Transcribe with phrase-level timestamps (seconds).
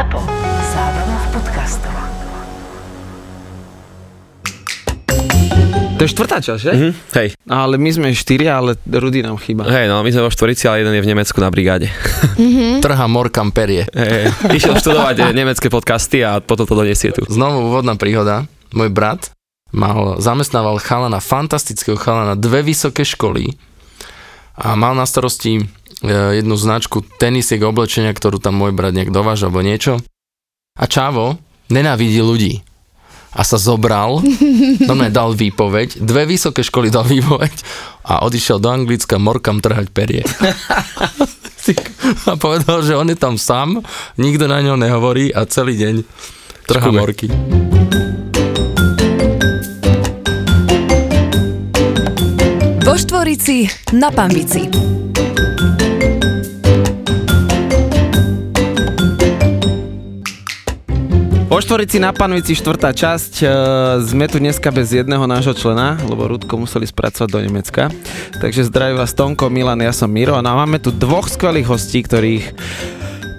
[0.00, 0.16] Zapo.
[0.72, 1.92] Zábrná v podcastov.
[5.92, 6.72] To je štvrtá časť, že?
[6.72, 9.68] Mhm, hej, Ale my sme štyria, ale Rudy nám chýba.
[9.68, 11.92] hej, no my sme vo štvorici, ale jeden je v Nemecku na brigáde.
[12.80, 13.84] Trha morkam perie.
[13.92, 17.20] Hej, išiel študovať eh, nemecké podcasty a potom to donesie tu.
[17.28, 18.48] Znovu úvodná príhoda.
[18.72, 19.36] Môj brat
[19.68, 23.52] mal, zamestnával chalana, fantastického chalana, dve vysoké školy
[24.56, 25.60] a mal na starosti
[26.04, 30.00] jednu značku tenisiek oblečenia, ktorú tam môj brat nejak dováža alebo niečo.
[30.80, 31.36] A Čavo
[31.68, 32.64] nenávidí ľudí.
[33.30, 34.18] A sa zobral,
[34.88, 37.54] normálne dal výpoveď, dve vysoké školy dal výpoveď
[38.02, 40.26] a odišiel do Anglicka morkam trhať perie.
[42.26, 43.86] a povedal, že on je tam sám,
[44.18, 45.94] nikto na ňo nehovorí a celý deň
[46.66, 46.98] trhá Škube.
[46.98, 47.26] morky.
[52.82, 54.89] Vo Štvorici na Pambici.
[61.50, 63.42] Po štvorici na Panvici štvrtá časť.
[63.42, 63.46] E,
[64.06, 67.90] sme tu dneska bez jedného nášho člena, lebo Rudko museli spracovať do Nemecka.
[68.38, 70.38] Takže zdraví vás Tonko, Milan, ja som Miro.
[70.38, 72.54] No a máme tu dvoch skvelých hostí, ktorých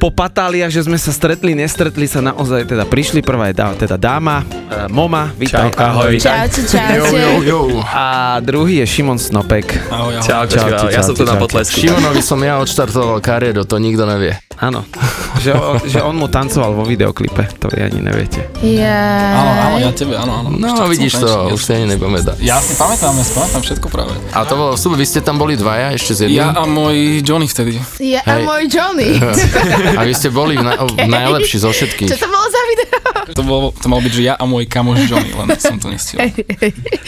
[0.02, 3.22] po patáliach, že sme sa stretli, nestretli sa naozaj, teda prišli.
[3.22, 6.18] Prvá je dá, teda dáma, e, Moma, vítaj, Čau, ahoj.
[6.18, 7.46] Čaute, Jo, jo, čaute.
[7.46, 7.60] jo.
[7.86, 8.06] A
[8.42, 9.78] druhý je Šimon Snopek.
[9.94, 10.26] Ahoj, ahoj.
[10.26, 11.44] Čau, čau, Čaute, ja som tu čaute, na čaute.
[11.46, 11.78] potlesku.
[11.78, 14.42] Šimonovi som ja odštartoval kariéru, to nikto nevie.
[14.58, 14.82] Áno,
[15.46, 18.50] že, o, že on mu tancoval vo videoklipe, to vy ani neviete.
[18.66, 19.38] Ja.
[19.38, 20.50] Áno, áno, ja tebe, áno, áno.
[20.52, 22.34] No, vidíš to, končiť, už si ani nepamätá.
[22.42, 24.18] Ja si pamätám, ja si pamätám všetko práve.
[24.34, 26.42] A to bolo super, vy ste tam boli dvaja, ešte s jedným?
[26.42, 27.78] Ja a môj Johnny vtedy.
[28.02, 29.18] Ja a môj Johnny.
[29.98, 32.10] A vy ste boli na, v najlepší zo všetkých.
[32.10, 33.01] Čo to bolo za video?
[33.32, 36.28] To, bolo, to mal byť, že ja a môj kamoš Johnny, len som to nestihol.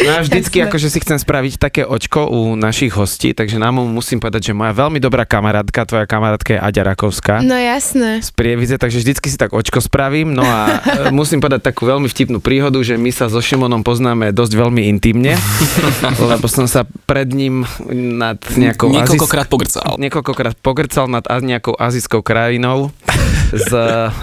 [0.04, 4.24] No ja vždycky akože si chcem spraviť také očko u našich hostí, takže nám musím
[4.24, 7.44] povedať, že moja veľmi dobrá kamarátka, tvoja kamarátka je Aďa Rakovská.
[7.44, 8.24] No jasné.
[8.24, 10.32] z Prievidze, takže vždycky si tak očko spravím.
[10.32, 14.32] No a e, musím povedať takú veľmi vtipnú príhodu, že my sa so Šimonom poznáme
[14.32, 15.36] dosť veľmi intimne,
[16.32, 20.00] lebo som sa pred ním nad nejakou Niekoľkokrát pogrcal.
[20.00, 22.92] niekoľkokrát pogrcal nad nejakou azijskou krajinou.
[23.54, 23.70] Z,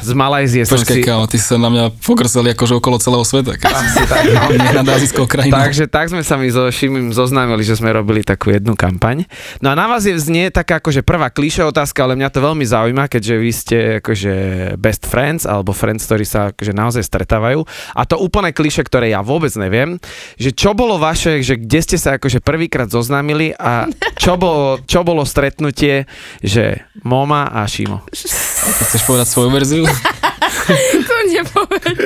[0.03, 1.07] z Malajzie Počkaj, si...
[1.07, 3.59] kámo, ty sa na mňa pogrcali akože okolo celého sveta.
[3.59, 4.25] Keď si tak,
[4.87, 5.57] no, azijskou krajinou.
[5.57, 9.27] Takže tak sme sa my so Šimim zoznámili, že sme robili takú jednu kampaň.
[9.59, 12.65] No a na vás je znie taká akože prvá klíše otázka, ale mňa to veľmi
[12.67, 14.33] zaujíma, keďže vy ste akože
[14.79, 17.67] best friends, alebo friends, ktorí sa akože naozaj stretávajú.
[17.95, 19.99] A to úplne klíše, ktoré ja vôbec neviem,
[20.37, 23.91] že čo bolo vaše, že kde ste sa akože prvýkrát zoznámili a
[24.21, 26.05] čo bolo, čo bolo stretnutie,
[26.45, 28.05] že Moma a Šimo.
[28.13, 29.85] Chceš povedať svoju verziu?
[31.09, 31.99] Kľudne povedz.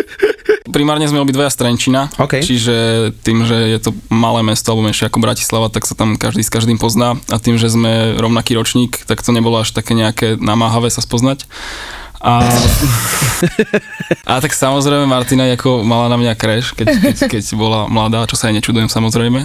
[0.71, 2.43] Primárne sme obidvaja z Trenčína, OK.
[2.43, 6.43] čiže tým, že je to malé mesto alebo menšie ako Bratislava, tak sa tam každý
[6.43, 10.35] s každým pozná a tým, že sme rovnaký ročník, tak to nebolo až také nejaké
[10.41, 11.47] namáhavé sa spoznať.
[12.25, 12.41] A,
[14.25, 18.41] a tak samozrejme Martina ako mala na mňa crash, keď, keď, keď bola mladá, čo
[18.41, 19.45] sa aj nečudujem samozrejme.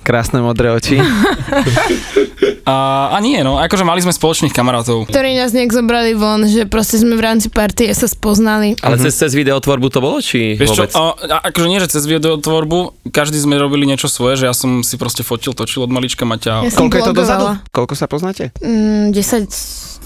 [0.00, 0.96] Krásne modré oči.
[2.66, 5.06] A, a nie, no, akože mali sme spoločných kamarátov.
[5.06, 8.74] Ktorí nás nejak zobrali von, že proste sme v rámci partie sa spoznali.
[8.82, 10.92] Ale cez, cez videotvorbu to bolo, či Vieš čo, vôbec?
[10.98, 14.82] a, a, akože nie, že cez videotvorbu, každý sme robili niečo svoje, že ja som
[14.82, 16.66] si proste fotil, točil od malička Maťa.
[16.66, 17.44] Ja Koľko je to dozadu?
[17.70, 18.50] Koľko sa poznáte?
[18.58, 19.46] Mm, 10...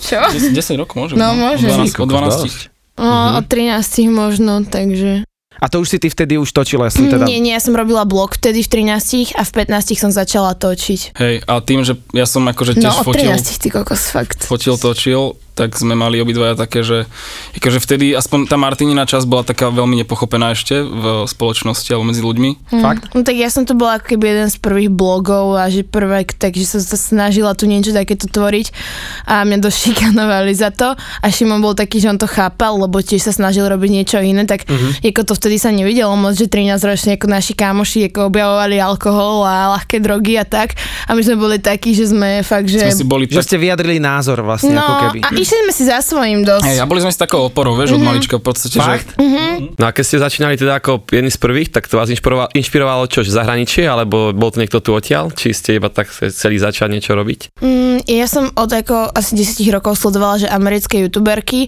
[0.05, 0.21] Čo?
[0.29, 1.15] 10, 10 rokov môže.
[1.17, 1.65] No, môže.
[1.65, 3.01] Od 12, od 12.
[3.01, 5.25] No, od 13 možno, takže...
[5.59, 7.27] A to už si ty vtedy už točila, ja som teda...
[7.27, 11.19] Nie, nie, ja som robila blog vtedy v 13 a v 15 som začala točiť.
[11.19, 14.47] Hej, a tým, že ja som akože tiež No, fotil, 13 ty kokos, fakt.
[14.47, 17.05] fotil, točil, tak sme mali obidvaja také, že
[17.53, 22.25] akože vtedy aspoň tá Martinina časť bola taká veľmi nepochopená ešte v spoločnosti alebo medzi
[22.25, 22.73] ľuďmi.
[22.81, 23.13] Fakt?
[23.13, 26.25] No tak ja som to bola ako keby jeden z prvých blogov a že prvé,
[26.25, 28.73] takže som sa snažila tu niečo takéto tvoriť
[29.29, 33.05] a mňa dosť šikanovali za to a Šimon bol taký, že on to chápal, lebo
[33.05, 35.05] tiež sa snažil robiť niečo iné, tak uh-huh.
[35.05, 39.45] ako to vtedy sa nevidelo moc, že 13 ročne ako naši kamoši ako objavovali alkohol
[39.45, 42.81] a ľahké drogy a tak a my sme boli takí, že sme fakt, že...
[42.81, 45.19] Sme si boli Že ste vyjadrili názor vlastne, no ako keby.
[45.27, 46.63] a išli sme si za svojím dosť.
[46.63, 49.19] hej, a boli sme si takou oporou, vieš, od malička v podstate, Fakt?
[49.19, 52.55] že No a keď ste začínali teda ako jedni z prvých, tak to vás inšpirovalo,
[52.55, 55.35] inšpirovalo čo, že zahraničie, alebo bol to niekto tu odtiaľ?
[55.35, 57.59] Či ste iba tak chceli začať niečo robiť?
[57.59, 61.67] Mm, ja som od ako asi 10 rokov sledovala, že americké youtuberky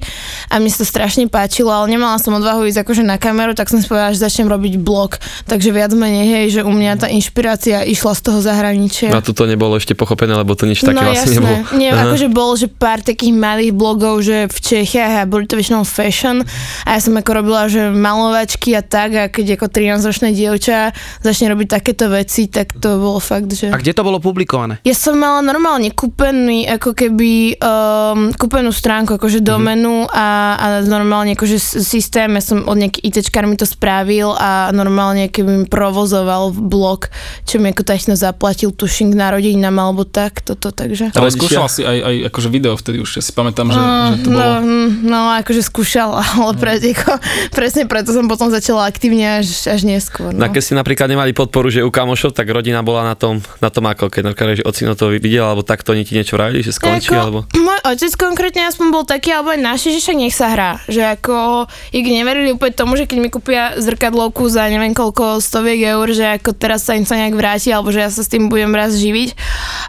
[0.49, 3.67] a mne sa to strašne páčilo, ale nemala som odvahu ísť akože na kameru, tak
[3.67, 5.19] som si povedala, že začnem robiť blog.
[5.51, 9.11] Takže viac menej, hej, že u mňa tá inšpirácia išla z toho zahraničia.
[9.11, 11.41] No a tu to nebolo ešte pochopené, lebo to nič také no vlastne jasné.
[11.43, 11.57] nebolo.
[11.75, 12.09] Nie, Aha.
[12.09, 15.89] akože bolo, že pár takých malých tých blogov, že v Čechiach a boli to väčšinou
[15.89, 16.45] fashion
[16.85, 20.93] a ja som ako robila, že malovačky a tak a keď ako 13-ročné dievča
[21.25, 23.73] začne robiť takéto veci, tak to bolo fakt, že...
[23.73, 24.85] A kde to bolo publikované?
[24.85, 31.33] Ja som mala normálne kúpený, ako keby um, kúpenú stránku, akože domenu a, a normálne
[31.33, 36.53] akože systém, ja som od nejaký ITčkár mi to spravil a normálne keby mi provozoval
[36.53, 37.09] blog,
[37.49, 41.17] čo mi ako tačno zaplatil, tuším, k narodinám alebo tak, toto, takže...
[41.17, 44.29] Ale skúšala si aj, aj akože video vtedy už, ja si pamätám, že, že to
[44.33, 44.55] no, bolo...
[44.65, 47.21] mm, no, akože skúšala, ale pre, ako,
[47.53, 50.33] presne preto som potom začala aktívne až, až neskôr.
[50.33, 50.49] No.
[50.49, 50.53] No.
[50.53, 53.85] keď ste napríklad nemali podporu, že u kamošov, tak rodina bola na tom, na tom
[53.89, 57.13] ako, keď napríklad, že ocino to videl, alebo takto oni ti niečo vravili, že skončí,
[57.13, 57.39] Ako, alebo...
[57.55, 60.71] Môj otec konkrétne aspoň bol taký, alebo aj naši, že však nech sa hrá.
[60.87, 65.95] Že ako, ich neverili úplne tomu, že keď mi kúpia zrkadlovku za neviem koľko stoviek
[65.97, 68.47] eur, že ako teraz sa im sa nejak vráti, alebo že ja sa s tým
[68.47, 69.35] budem raz živiť.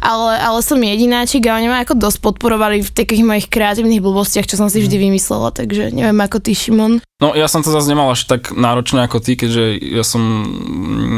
[0.02, 4.50] Ale, ale som jedináčik a oni ma ako dosť podporovali v takých mojich kreatívnych blbostiach,
[4.50, 6.98] čo som si vždy vymyslela, takže neviem ako ty, Šimon.
[7.22, 10.20] No ja som to zase nemal až tak náročné ako ty, keďže ja som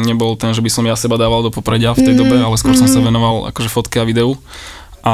[0.04, 2.60] nebol ten, že by som ja seba dával do popredia v tej Mhm, dobe, ale
[2.60, 3.08] skôr som sa mhm.
[3.08, 4.36] venoval akože fotke a videu.
[5.06, 5.14] A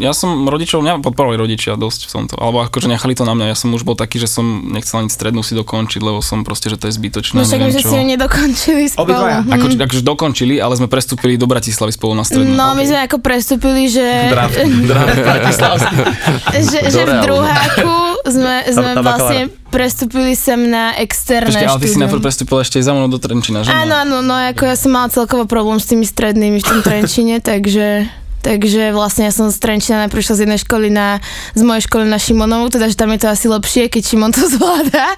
[0.00, 3.52] ja som rodičov, mňa podporovali rodičia dosť v tomto, alebo akože nechali to na mňa,
[3.52, 6.72] ja som už bol taký, že som nechcel ani strednú si dokončiť, lebo som proste,
[6.72, 7.90] že to je zbytočné, No však sme čo.
[7.92, 9.04] si ju nedokončili spolu.
[9.04, 9.44] Obidvaja.
[9.44, 9.52] Hm.
[9.52, 12.56] Ako, akože dokončili, ale sme prestúpili do Bratislavy spolu na strednú.
[12.56, 14.08] No, my sme ako prestúpili, že...
[14.32, 14.56] Draft,
[14.88, 15.12] draft
[16.72, 21.92] že, že v druháku sme, sme vlastne prestúpili sem na externé Počkej, ale ty si
[21.92, 22.02] štúdium.
[22.08, 23.68] najprv prestúpil ešte aj za mnou do Trenčina, že?
[23.68, 27.44] Áno, áno, no ako ja som mala celkovo problém s tými strednými v tom Trenčine,
[27.44, 28.08] takže...
[28.44, 31.16] Takže vlastne ja som z Trenčina najprv išla z jednej školy na,
[31.56, 34.44] z mojej školy na Šimonovú, teda že tam je to asi lepšie, keď Šimon to
[34.54, 35.16] zvláda.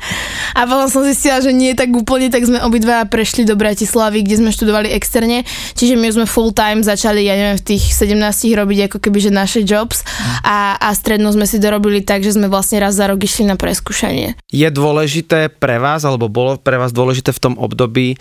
[0.55, 4.47] A potom som zistila, že nie tak úplne, tak sme obidva prešli do Bratislavy, kde
[4.47, 5.43] sme študovali externe.
[5.75, 8.15] Čiže my sme full time začali, ja neviem, v tých 17
[8.55, 10.07] robiť ako keby, že naše jobs
[10.47, 13.59] a, a strednú sme si dorobili tak, že sme vlastne raz za rok išli na
[13.59, 14.39] preskúšanie.
[14.53, 18.17] Je dôležité pre vás, alebo bolo pre vás dôležité v tom období e,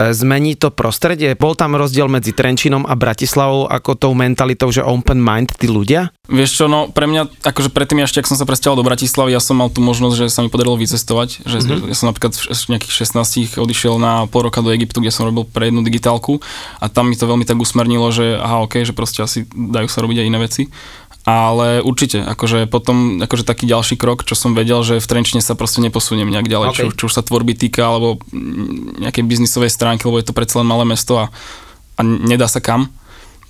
[0.00, 1.36] zmeniť to prostredie?
[1.36, 6.14] Bol tam rozdiel medzi Trenčinom a Bratislavou ako tou mentalitou, že open mind tí ľudia?
[6.28, 9.40] Vieš čo, no pre mňa, akože predtým ešte, ak som sa presťahoval do Bratislavy, ja
[9.40, 11.88] som mal tú možnosť, že sa mi podarilo vycestovať, že mm-hmm.
[11.88, 15.48] ja som napríklad v nejakých 16 odišiel na pol roka do Egyptu, kde som robil
[15.48, 16.38] pre jednu digitálku
[16.78, 20.04] a tam mi to veľmi tak usmernilo, že aha, ok, že proste asi dajú sa
[20.04, 20.62] robiť aj iné veci.
[21.28, 25.52] Ale určite, akože potom, akože taký ďalší krok, čo som vedel, že v Trenčine sa
[25.52, 26.76] proste neposuniem nejak ďalej, Ok.
[26.76, 28.16] čo, čo už sa tvorby týka, alebo
[28.96, 31.28] nejakej biznisovej stránky, lebo je to predsa len malé mesto a,
[31.96, 32.88] a nedá sa kam.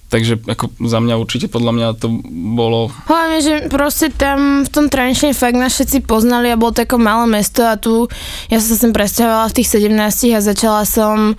[0.08, 2.08] Takže ako za mňa určite podľa mňa to
[2.56, 6.88] bolo Hlavne, že proste tam v tom Trenčine fakt nás všetci poznali a bolo to
[6.88, 8.08] ako malé mesto a tu
[8.48, 11.36] ja som sa sem presťahovala v tých 17 a začala som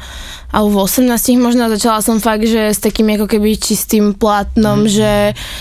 [0.49, 4.89] alebo v 18 možno začala som fakt, že s takým ako keby čistým plátnom, mm.
[4.89, 5.11] že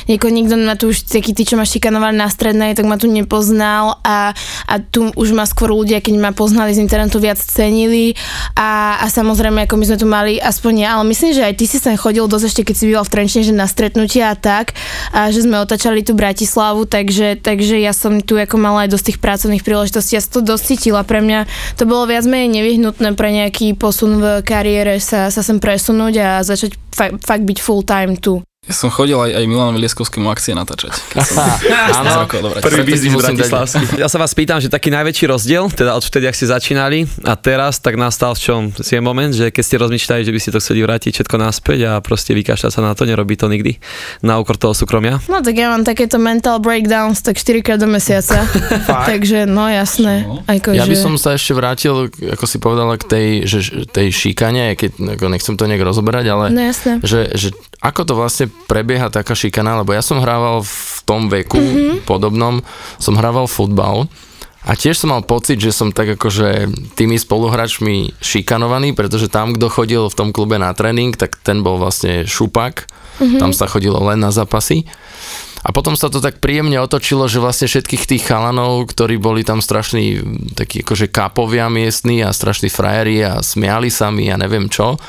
[0.09, 3.05] nieko, nikto ma tu už, takí tí, čo ma šikanovali na strednej, tak ma tu
[3.05, 4.33] nepoznal a,
[4.65, 8.17] a tu už ma skôr ľudia, keď ma poznali z internetu, viac cenili
[8.57, 11.65] a, a samozrejme, ako my sme tu mali aspoň ja, ale myslím, že aj ty
[11.69, 14.73] si sem chodil dosť ešte, keď si býval v Trenčine, že na stretnutia a tak,
[15.13, 19.05] a že sme otačali tu Bratislavu, takže, takže ja som tu ako mala aj dosť
[19.13, 21.45] tých pracovných príležitostí, ja som to dosť cítila, pre mňa
[21.77, 26.29] to bolo viac menej nevyhnutné pre nejaký posun v kariére sa, sa sem presunúť a
[26.47, 28.43] začať fa- fakt byť full time tu.
[28.69, 30.93] Ja som chodil aj, aj Milanovi Lieskovskému akcie natáčať.
[31.99, 32.29] Áno.
[32.61, 33.97] Prvý biznis bratislavský.
[33.97, 37.33] Ja sa vás pýtam, že taký najväčší rozdiel, teda od vtedy, ak ste začínali a
[37.33, 40.61] teraz, tak nastal v čom je moment, že keď ste rozmýšľali, že by ste to
[40.61, 43.81] chceli vrátiť všetko naspäť a proste vykašľať sa na to, nerobí to nikdy
[44.21, 45.17] na úkor toho súkromia.
[45.33, 48.45] No tak ja mám takéto mental breakdowns tak 4 krát do mesiaca.
[49.11, 50.29] Takže no jasné.
[50.45, 51.01] Ako, Ja by že...
[51.01, 53.59] som sa ešte vrátil, ako si povedala, k tej, že,
[53.89, 57.01] tej šikane, keď ako nechcem to nejak rozoberať, ale No jasné.
[57.01, 57.49] že, že
[57.81, 62.09] ako to vlastne prebieha taká šikana, lebo ja som hrával v tom veku mm-hmm.
[62.09, 62.61] podobnom,
[62.99, 64.11] som hrával futbal
[64.69, 69.73] a tiež som mal pocit, že som tak akože tými spoluhráčmi šikanovaný, pretože tam, kto
[69.73, 73.41] chodil v tom klube na tréning, tak ten bol vlastne šupak, mm-hmm.
[73.41, 74.85] tam sa chodilo len na zápasy.
[75.65, 79.59] A potom sa to tak príjemne otočilo, že vlastne všetkých tých chalanov, ktorí boli tam
[79.59, 80.23] strašní
[80.55, 85.01] takí akože kápovia miestni a strašní frajeri a smiali sa mi a neviem čo,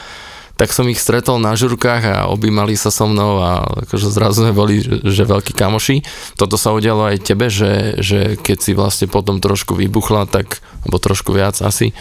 [0.60, 4.52] tak som ich stretol na žurkách a objímali sa so mnou a akože zrazu sme
[4.52, 6.04] boli, že, že veľkí kamoši.
[6.36, 11.00] Toto sa udialo aj tebe, že, že keď si vlastne potom trošku vybuchla, tak, alebo
[11.00, 11.96] trošku viac asi,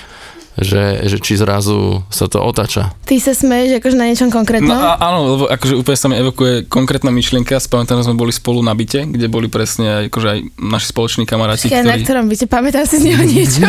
[0.58, 2.94] že, že či zrazu sa to otača.
[3.02, 4.74] Ty sa smeješ akože na niečom No konkrétnom?
[4.74, 7.56] a, áno, lebo akože úplne sa mi evokuje konkrétna myšlienka.
[7.56, 11.22] Spamätám, že sme boli spolu na byte, kde boli presne aj, akože aj naši spoloční
[11.24, 12.02] kamaráti, Ja, na ktorí...
[12.04, 13.64] ktorom byte, pamätám si z neho niečo.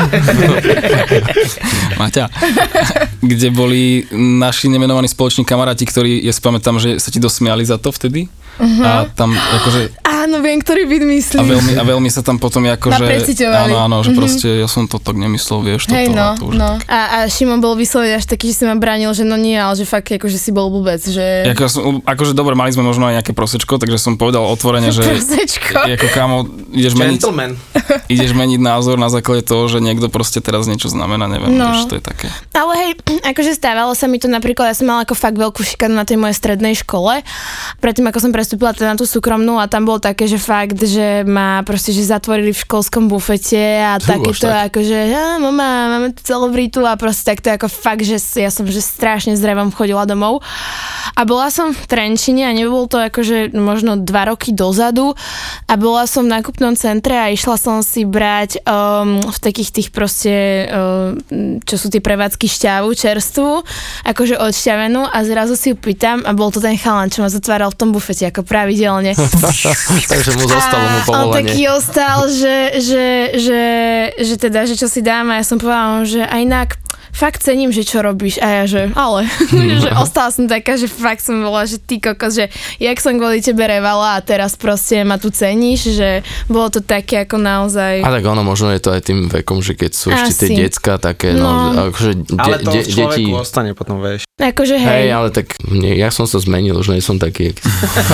[1.99, 2.25] Maťa.
[3.21, 7.77] kde boli naši nemenovaní spoloční kamaráti, ktorí, ja si pamätám, že sa ti dosmiali za
[7.77, 8.27] to vtedy.
[8.59, 8.81] Mhm.
[8.83, 10.03] A tam akože...
[10.03, 11.39] Áno, áno, viem, ktorý byt myslíš.
[11.39, 13.05] A veľmi, a veľmi sa tam potom ako, že...
[13.43, 14.15] Áno, áno, že Mhm.
[14.15, 16.69] proste ja som to tak nemyslel, vieš, toto Hej, no, a to už no.
[16.77, 16.85] také.
[16.87, 19.73] A, a Šimon bol vyslovene až taký, že si ma bránil, že no nie, ale
[19.73, 21.49] že fakt akože si bol vôbec, že...
[21.49, 25.01] Ako, som, akože dobre, mali sme možno aj nejaké prosečko, takže som povedal otvorene, že
[25.01, 25.89] Prosečko.
[25.89, 26.37] ako kámo,
[26.69, 27.51] ideš meniť, Gentleman.
[28.13, 31.73] ideš meniť názor na základe toho, že niekto proste teraz niečo znamená, neviem, No.
[31.73, 32.27] vieš, to je také.
[32.51, 32.91] Ale hej,
[33.23, 36.15] akože stávalo sa mi to napríklad, ja som mala ako fakt veľkú šikanu na tej
[36.15, 37.23] mojej strednej škole,
[37.77, 41.23] predtým ako som prestúpila teda na tú súkromnú a tam bolo také, že fakt, že
[41.23, 44.75] ma proste, že zatvorili v školskom bufete a Fú, takéto tak.
[44.75, 48.83] akože, ja, mama, máme tu celebritu a proste takto ako fakt, že ja som že
[48.83, 50.43] strašne s drevom chodila domov.
[51.15, 55.15] A bola som v Trenčine a nebol to akože možno dva roky dozadu
[55.71, 59.89] a bola som v nákupnom centre a išla som si brať um, v takých tých
[59.95, 61.15] proste, um,
[61.63, 63.63] čo sú tie prevádzky šťavu čerstvú,
[64.03, 67.71] akože odšťavenú a zrazu si ju pýtam a bol to ten chalan, čo ma zatváral
[67.71, 69.15] v tom bufete ako pravidelne.
[70.11, 71.35] Takže mu zostalo mu A on povolenie.
[71.45, 73.61] taký ostal, že, že, že,
[74.17, 76.69] že teda, že čo si dám a ja som povedala, že aj inak
[77.09, 79.25] fakt cením, že čo robíš a ja, že ale,
[79.81, 82.45] že ostala som taká, že fakt som bola, že ty kokos, že
[82.77, 86.09] jak som kvôli tebe revala a teraz proste ma tu ceníš, že
[86.45, 88.05] bolo to také ako naozaj...
[88.05, 90.55] A tak ono, možno je to aj tým vekom, že keď sú ešte tie Asi.
[90.61, 91.89] decka také, no, No.
[91.89, 93.23] akože de, Ale to de, v deti...
[93.33, 94.23] ostane potom, vieš.
[94.37, 97.57] Akože Hej, hej, ale tak nie, ja som sa zmenil, už nie som taký, jak...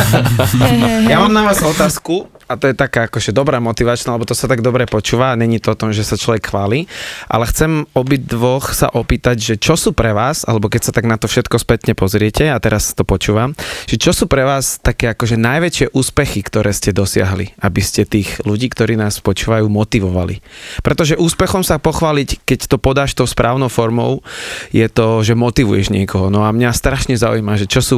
[0.65, 1.11] hej, hej, hej.
[1.11, 4.47] Ja mám na vás otázku a to je taká akože dobrá motivačná, lebo to sa
[4.47, 6.87] tak dobre počúva a není to o tom, že sa človek chváli,
[7.27, 11.19] ale chcem obidvoch sa opýtať, že čo sú pre vás, alebo keď sa tak na
[11.19, 13.57] to všetko spätne pozriete a teraz to počúvam,
[13.91, 18.39] že čo sú pre vás také akože najväčšie úspechy, ktoré ste dosiahli, aby ste tých
[18.47, 20.39] ľudí, ktorí nás počúvajú, motivovali.
[20.79, 24.23] Pretože úspechom sa pochváliť, keď to podáš tou správnou formou,
[24.71, 26.31] je to, že motivuješ niekoho.
[26.31, 27.97] No a mňa strašne zaujíma, že čo sú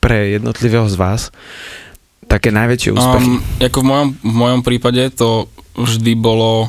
[0.00, 1.34] pre jednotlivého z vás
[2.34, 3.30] také najväčšie úspechy.
[3.30, 5.46] Um, ako v mojom, v mojom prípade to
[5.78, 6.66] vždy bolo,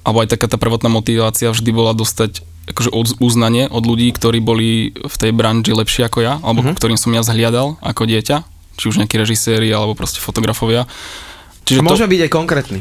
[0.00, 4.40] alebo aj taká tá prvotná motivácia vždy bola dostať akože od- uznanie od ľudí, ktorí
[4.40, 6.72] boli v tej branži lepšie ako ja, alebo uh-huh.
[6.72, 8.36] ktorým som ja zhliadal ako dieťa,
[8.80, 10.88] či už nejakí režiséri, alebo proste fotografovia.
[10.88, 12.80] A Čiže to, byť aj konkrétny.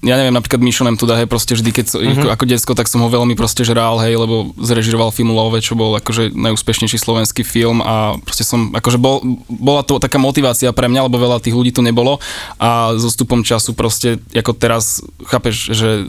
[0.00, 0.96] Ja neviem, napríklad Mission M.
[0.96, 2.12] Tuda, hej, proste vždy, keď uh-huh.
[2.16, 5.76] ako, ako decko, tak som ho veľmi proste žrál, hej, lebo zrežiroval film Love, čo
[5.76, 9.20] bol akože najúspešnejší slovenský film a proste som, akože bol,
[9.52, 12.16] bola to taká motivácia pre mňa, lebo veľa tých ľudí tu nebolo
[12.56, 16.08] a so stupom času proste, ako teraz, chápeš, že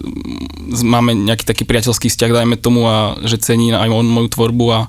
[0.88, 4.80] máme nejaký taký priateľský vzťah, dajme tomu a že cení aj on moju tvorbu a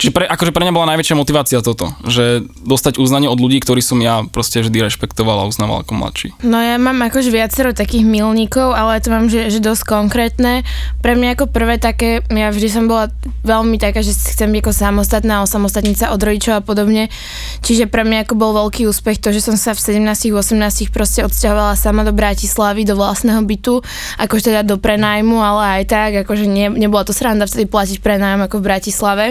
[0.00, 3.84] Čiže pre, akože pre mňa bola najväčšia motivácia toto, že dostať uznanie od ľudí, ktorí
[3.84, 6.28] som ja proste vždy rešpektoval a uznával ako mladší.
[6.40, 10.64] No ja mám akože viacero takých milníkov, ale to mám, že, že dosť konkrétne.
[11.04, 13.12] Pre mňa ako prvé také, ja vždy som bola
[13.44, 17.12] veľmi taká, že chcem byť ako samostatná, osamostatniť sa od rodičov a podobne.
[17.60, 21.76] Čiže pre mňa ako bol veľký úspech to, že som sa v 17-18 proste odsťahovala
[21.76, 23.84] sama do Bratislavy, do vlastného bytu,
[24.16, 28.48] akože teda do prenajmu, ale aj tak, akože ne, nebola to sranda vtedy platiť prenájom
[28.48, 29.26] ako v Bratislave.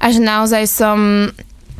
[0.00, 1.30] A že naozaj som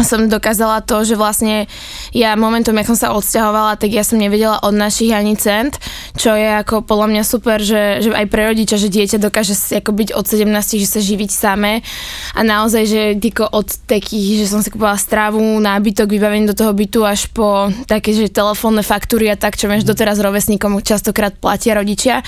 [0.06, 1.66] som dokázala to, že vlastne
[2.14, 5.74] ja momentom, jak som sa odsťahovala, tak ja som nevedela od našich ani cent,
[6.14, 9.90] čo je ako podľa mňa super, že, že aj pre rodiča, že dieťa dokáže ako
[9.90, 11.82] byť od 17, že sa živiť samé
[12.38, 13.02] a naozaj, že
[13.50, 18.14] od takých, že som si kúpila stravu, nábytok, vybavenie do toho bytu až po také,
[18.14, 22.22] že telefónne faktúry a tak, čo vieš, doteraz rovesníkom častokrát platia rodičia.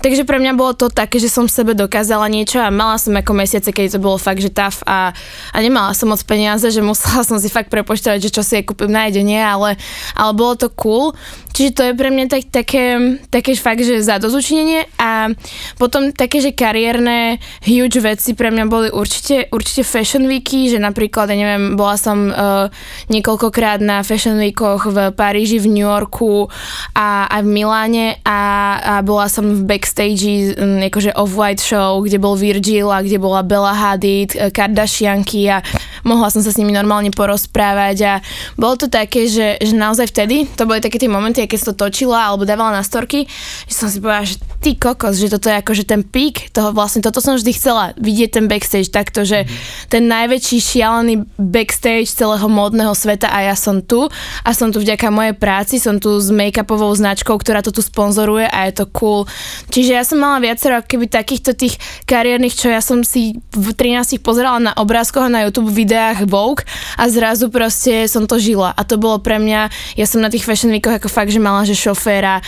[0.00, 3.14] Takže pre mňa bolo to také, že som v sebe dokázala niečo a mala som
[3.14, 5.14] ako mesiace, keď to bolo fakt, že tough a,
[5.52, 8.64] a nemala som moc peniaze, že musela som si fakt prepočítať, že čo si aj
[8.66, 9.76] kúpim na jedenie, ale,
[10.16, 11.12] ale bolo to cool.
[11.54, 12.84] Čiže to je pre mňa tak, také,
[13.30, 15.30] také fakt, že zadozučinenie a
[15.78, 21.30] potom také, že kariérne huge veci pre mňa boli určite, určite fashion weeky, že napríklad,
[21.30, 22.66] ja neviem, bola som uh,
[23.06, 26.50] niekoľkokrát na fashion weekoch v Paríži, v New Yorku
[26.98, 28.40] a, a v Miláne a,
[28.82, 33.46] a bola som v backstage um, akože off-white show, kde bol Virgil a kde bola
[33.46, 35.62] Bella Hadid, eh, Kardashianky a
[36.02, 38.14] mohla som sa s nimi normálne porozprávať a
[38.58, 41.86] bolo to také, že, že naozaj vtedy, to boli také tie momenty, keď som to
[41.86, 43.28] točila alebo dávala na storky,
[43.68, 47.04] že som si povedala, že ty kokos, že toto je akože ten pík toho vlastne,
[47.04, 49.44] toto som vždy chcela vidieť ten backstage takto, že
[49.92, 54.08] ten najväčší šialený backstage celého módneho sveta a ja som tu.
[54.40, 58.48] A som tu vďaka mojej práci, som tu s make-upovou značkou, ktorá to tu sponzoruje
[58.48, 59.28] a je to cool.
[59.68, 61.76] Čiže ja som mala viacero keby takýchto tých
[62.08, 66.62] kariérnych, čo ja som si v 13 pozerala na obrázkoch a na YouTube videách Vogue
[66.96, 68.70] a zrazu proste som to žila.
[68.72, 71.66] A to bolo pre mňa, ja som na tých fashion weekoch ako fakt, že mala,
[71.66, 72.42] že šoféra, e,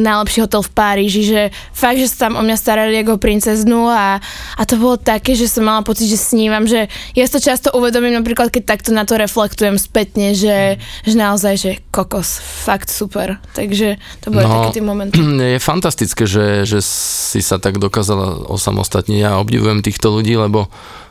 [0.00, 1.40] najlepší hotel v Paríži, že
[1.76, 4.16] fakt, že sa tam o mňa starali ako princeznu a,
[4.56, 8.16] a to bolo také, že som mala pocit, že snívam, že ja to často uvedomím
[8.16, 13.36] napríklad, keď takto na to reflektujem spätne, že, že naozaj, že kokos, fakt super.
[13.52, 15.20] Takže to boli No, také tie momenty.
[15.50, 19.18] Je fantastické, že, že si sa tak dokázala osamostatniť.
[19.18, 20.70] Ja obdivujem týchto ľudí, lebo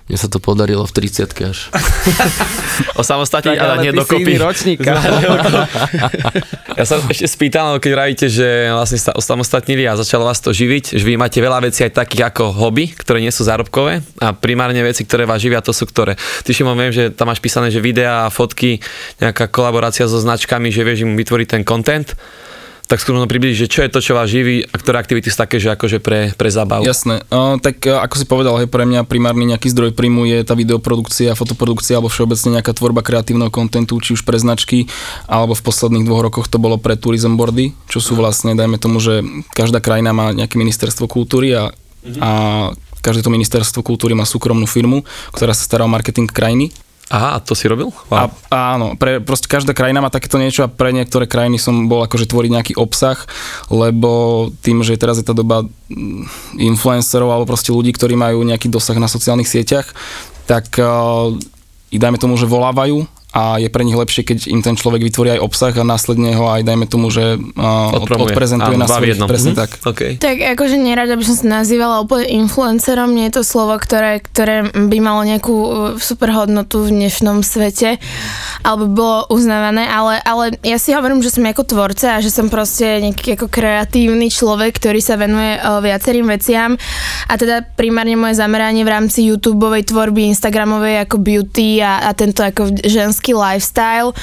[0.10, 1.70] mne sa to podarilo v 30 až.
[3.02, 4.22] Osamostatniť, ale, nie ty si dokopy.
[4.26, 5.22] iný ročník, kámo.
[6.74, 10.98] Ja sa ešte spýtam, keď vravíte, že vlastne sa osamostatnili a začalo vás to živiť,
[10.98, 14.82] že vy máte veľa vecí aj takých ako hobby, ktoré nie sú zárobkové a primárne
[14.82, 16.18] veci, ktoré vás živia, to sú ktoré.
[16.42, 18.82] Ty Šimon, viem, že tam máš písané, že videá fotky,
[19.22, 22.18] nejaká kolaborácia so značkami, že vieš im vytvoriť ten content.
[22.90, 25.62] Tak no približiť, že čo je to, čo vás živí a ktoré aktivity sú také,
[25.62, 26.82] že akože pre, pre zábavu.
[26.82, 27.22] Jasné.
[27.30, 30.58] Uh, tak uh, ako si povedal, hej, pre mňa primárny nejaký zdroj príjmu je tá
[30.58, 34.90] videoprodukcia, fotoprodukcia alebo všeobecne nejaká tvorba kreatívneho kontentu, či už pre značky,
[35.30, 38.98] alebo v posledných dvoch rokoch to bolo pre tourism boardy, čo sú vlastne, dajme tomu,
[38.98, 39.22] že
[39.54, 41.70] každá krajina má nejaké ministerstvo kultúry a,
[42.18, 42.30] a
[43.06, 46.74] každé to ministerstvo kultúry má súkromnú firmu, ktorá sa stará o marketing krajiny.
[47.10, 47.90] Aha, to si robil?
[48.14, 51.90] A, a áno, pre, proste každá krajina má takéto niečo a pre niektoré krajiny som
[51.90, 53.18] bol akože tvoriť nejaký obsah,
[53.74, 58.70] lebo tým, že teraz je tá doba mm, influencerov alebo proste ľudí, ktorí majú nejaký
[58.70, 59.90] dosah na sociálnych sieťach,
[60.46, 61.34] tak uh,
[61.90, 65.38] i dajme tomu, že volávajú a je pre nich lepšie, keď im ten človek vytvorí
[65.38, 69.22] aj obsah a následne ho aj dajme tomu, že uh, od, odprezentuje Áno, na svojich,
[69.22, 69.58] presne Mhm.
[69.58, 69.70] tak.
[69.86, 70.02] OK.
[70.18, 74.74] Tak akože nerada by som sa nazývala úplne influencerom, nie je to slovo, ktoré, ktoré
[74.74, 75.70] by malo nejakú uh,
[76.02, 78.02] super hodnotu v dnešnom svete,
[78.66, 82.50] alebo bolo uznávané, ale, ale ja si hovorím, že som ako tvorca a že som
[82.50, 86.74] proste nejaký ako kreatívny človek, ktorý sa venuje uh, viacerým veciam
[87.30, 92.42] a teda primárne moje zameranie v rámci YouTubeovej tvorby, Instagramovej ako beauty a, a tento
[92.42, 94.16] ako ženský lifestyle,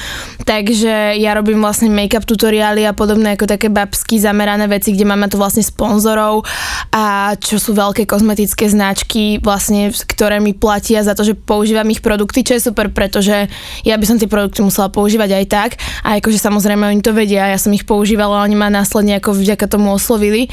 [0.47, 5.29] takže ja robím vlastne make-up tutoriály a podobné ako také babsky zamerané veci, kde máme
[5.29, 6.41] tu vlastne sponzorov
[6.89, 12.01] a čo sú veľké kozmetické značky, vlastne, ktoré mi platia za to, že používam ich
[12.01, 13.47] produkty, čo je super, pretože
[13.85, 17.53] ja by som tie produkty musela používať aj tak a akože samozrejme oni to vedia,
[17.53, 20.49] ja som ich používala a oni ma následne ako vďaka tomu oslovili.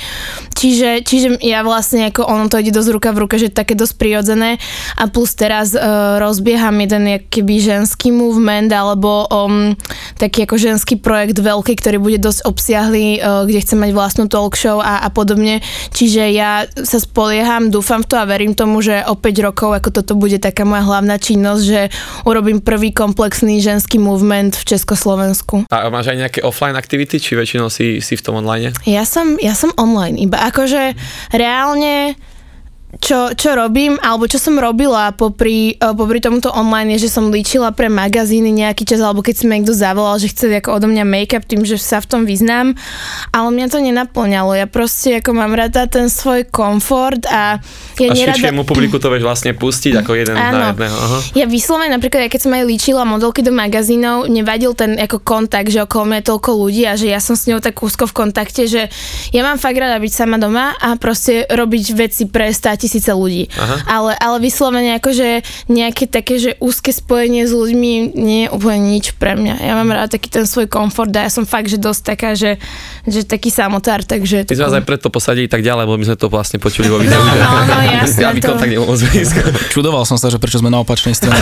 [0.54, 3.94] Čiže, čiže ja vlastne ako ono to ide dosť ruka v ruke, že také dosť
[4.00, 4.56] prirodzené
[4.98, 9.78] a plus teraz uh, rozbieham jeden keby ženský movement alebo um,
[10.18, 14.58] taký ako ženský projekt veľký, ktorý bude dosť obsiahly, uh, kde chcem mať vlastnú talk
[14.58, 15.62] show a, a podobne.
[15.94, 19.88] Čiže ja sa spolieham, dúfam v to a verím tomu, že o 5 rokov ako
[19.94, 21.80] toto bude taká moja hlavná činnosť, že
[22.26, 25.70] urobím prvý komplexný ženský movement v Československu.
[25.70, 28.74] A máš aj nejaké offline aktivity, či väčšinou si, si v tom online?
[28.82, 30.98] Ja som, ja som online, iba akože
[31.30, 32.18] reálne
[33.00, 37.32] čo, čo robím, alebo čo som robila popri, eh, popri tomuto online je, že som
[37.32, 40.86] líčila pre magazíny nejaký čas, alebo keď si ma niekto zavolal, že chce ako odo
[40.90, 42.76] mňa make-up tým, že sa v tom vyznám,
[43.32, 44.52] ale mňa to nenaplňalo.
[44.54, 47.58] Ja proste ako mám rada ten svoj komfort a
[47.98, 48.36] ja a nerada...
[48.36, 50.66] širšiemu publiku to vieš vlastne pustiť ako jeden na Áno.
[50.74, 50.96] jedného.
[50.98, 51.18] Aha.
[51.38, 55.70] Ja vyslovene napríklad, ja keď som aj líčila modelky do magazínov, nevadil ten ako kontakt,
[55.70, 58.14] že okolo mňa je toľko ľudí a že ja som s ňou tak úzko v
[58.26, 58.92] kontakte, že
[59.32, 63.48] ja mám fakt rada byť sama doma a proste robiť veci pre 100 tisíce ľudí.
[63.56, 63.76] Aha.
[63.88, 65.40] Ale, ale vyslovene akože
[65.72, 69.64] nejaké také, že úzke spojenie s ľuďmi nie je úplne nič pre mňa.
[69.64, 72.60] Ja mám rada taký ten svoj komfort a ja som fakt, že dosť taká, že,
[73.08, 74.44] že taký samotár, takže...
[74.44, 77.00] My sme vás aj preto posadili tak ďalej, lebo my sme to vlastne počuli vo
[77.00, 77.16] videu.
[77.16, 78.58] No, no, no, jasné, Aby to-.
[79.74, 81.40] Čudoval som sa, že prečo sme na opačnej strane.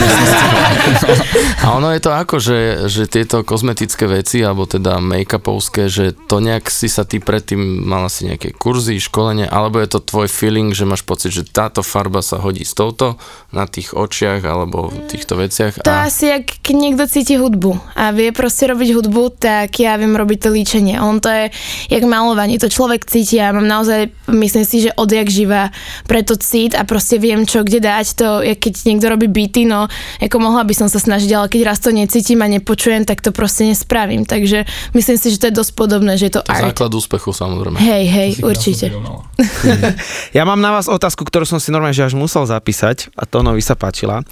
[1.64, 6.38] A ono je to ako, že, že tieto kozmetické veci, alebo teda make-upovské, že to
[6.38, 10.76] nejak si sa ty predtým mala si nejaké kurzy, školenie, alebo je to tvoj feeling,
[10.76, 13.16] že máš pocit, že táto farba sa hodí s touto
[13.48, 15.80] na tých očiach alebo v týchto veciach.
[15.80, 20.38] To asi, ak niekto cíti hudbu a vie proste robiť hudbu, tak ja viem robiť
[20.44, 21.00] to líčenie.
[21.00, 21.44] On to je
[21.88, 25.72] jak malovanie, to človek cíti a ja mám naozaj, myslím si, že odjak živa
[26.04, 28.06] preto cít a proste viem, čo kde dať.
[28.20, 29.88] To keď niekto robí beaty, no
[30.20, 33.32] ako mohla by som sa snažiť, ale keď raz to necítim a nepočujem, tak to
[33.32, 34.28] proste nespravím.
[34.28, 36.74] Takže myslím si, že to je dosť podobné, že je to To art.
[36.74, 37.78] základ úspechu samozrejme.
[37.80, 38.90] Hej, hej, určite.
[40.36, 43.40] Ja mám na vás otázku, ktorú som si normálne že až musel zapísať a to
[43.40, 44.22] novi sa páčila,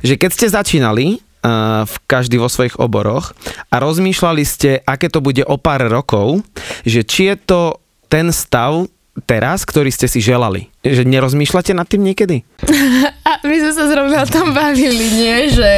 [0.00, 3.36] že keď ste začínali uh, v každý vo svojich oboroch
[3.70, 6.42] a rozmýšľali ste, aké to bude o pár rokov,
[6.86, 7.60] že či je to
[8.06, 8.86] ten stav
[9.24, 10.68] teraz, ktorý ste si želali.
[10.84, 12.44] Že nerozmýšľate nad tým niekedy?
[13.26, 15.36] A my sme sa zrovna o tom bavili, nie?
[15.48, 15.70] Že,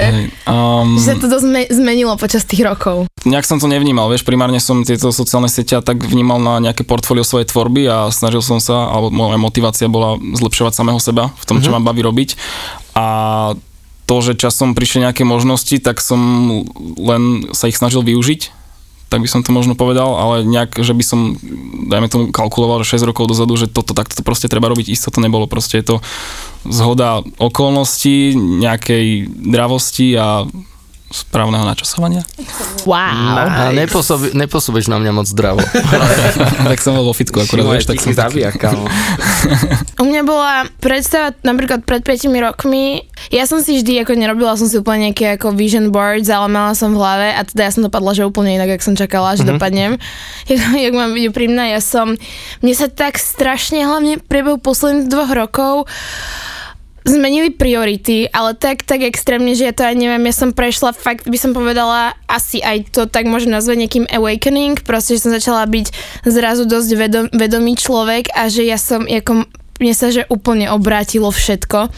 [0.48, 3.04] Um, že sa to dosť zme- zmenilo počas tých rokov.
[3.22, 7.20] nejak som to nevnímal, vieš, primárne som tieto sociálne siete tak vnímal na nejaké portfólio
[7.22, 11.60] svojej tvorby a snažil som sa, alebo moja motivácia bola zlepšovať samého seba v tom,
[11.60, 12.40] čo ma baví robiť.
[12.96, 13.06] A
[14.08, 16.20] to, že časom prišli nejaké možnosti, tak som
[16.96, 18.56] len sa ich snažil využiť.
[19.08, 21.20] Tak by som to možno povedal, ale nejak, že by som,
[21.88, 25.08] dajme tomu, kalkuloval, že 6 rokov dozadu, že toto takto to proste treba robiť, isto
[25.08, 25.96] to nebolo, proste je to
[26.68, 30.44] zhoda okolností, nejakej dravosti a
[31.08, 32.20] správneho načasovania.
[32.84, 33.48] Wow.
[33.48, 35.64] A nepôsobi, nepôsobíš na mňa moc zdravo.
[36.72, 38.84] tak som bol vo fitku akurát, vieš, tak som kámo.
[40.00, 44.68] U mňa bola predstava napríklad pred 5 rokmi, ja som si vždy ako nerobila som
[44.68, 47.82] si úplne nejaké ako vision boards, ale mala som v hlave a teda ja som
[47.84, 49.58] dopadla, že úplne inak, ako som čakala, že mm-hmm.
[49.58, 49.92] dopadnem.
[50.48, 52.16] Jak, jak mám byť úprimná, ja som,
[52.64, 55.72] mne sa tak strašne, hlavne priebehu posledných dvoch rokov,
[57.08, 61.26] zmenili priority, ale tak, tak extrémne, že ja to aj neviem, ja som prešla fakt,
[61.26, 65.64] by som povedala, asi aj to tak môžem nazvať nejakým awakening, proste, že som začala
[65.64, 65.86] byť
[66.28, 71.30] zrazu dosť vedom, vedomý človek a že ja som ako mne sa že úplne obrátilo
[71.30, 71.88] všetko.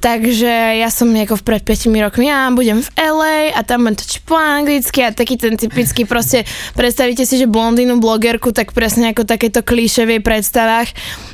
[0.00, 4.20] Takže ja som ako pred 5 rokmi, ja budem v LA a tam budem točiť
[4.24, 9.28] po anglicky a taký ten typický proste, predstavíte si, že blondínu blogerku, tak presne ako
[9.28, 10.88] takéto klíše v jej predstavách,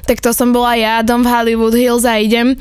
[0.07, 2.55] tak to som bola ja, dom v Hollywood Hills a idem.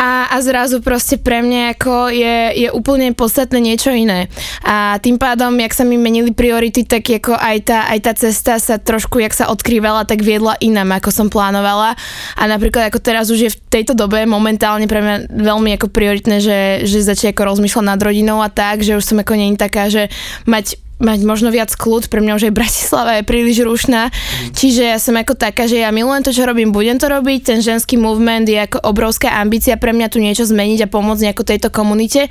[0.00, 4.32] A, a zrazu proste pre mňa ako je, je úplne podstatné niečo iné.
[4.64, 8.56] A tým pádom, jak sa mi menili priority, tak ako aj tá, aj tá cesta
[8.56, 11.94] sa trošku, jak sa odkrývala, tak viedla inám, ako som plánovala.
[12.34, 16.40] A napríklad ako teraz už je v tejto dobe momentálne pre mňa veľmi ako prioritné,
[16.40, 19.92] že, že začne ako rozmýšľať nad rodinou a tak, že už som ako nie taká,
[19.92, 20.08] že
[20.48, 24.12] mať mať možno viac kľud, pre mňa už aj Bratislava je príliš rušná,
[24.52, 27.58] čiže ja som ako taká, že ja milujem to, čo robím, budem to robiť, ten
[27.64, 31.68] ženský movement je ako obrovská ambícia pre mňa tu niečo zmeniť a pomôcť nejako tejto
[31.72, 32.28] komunite,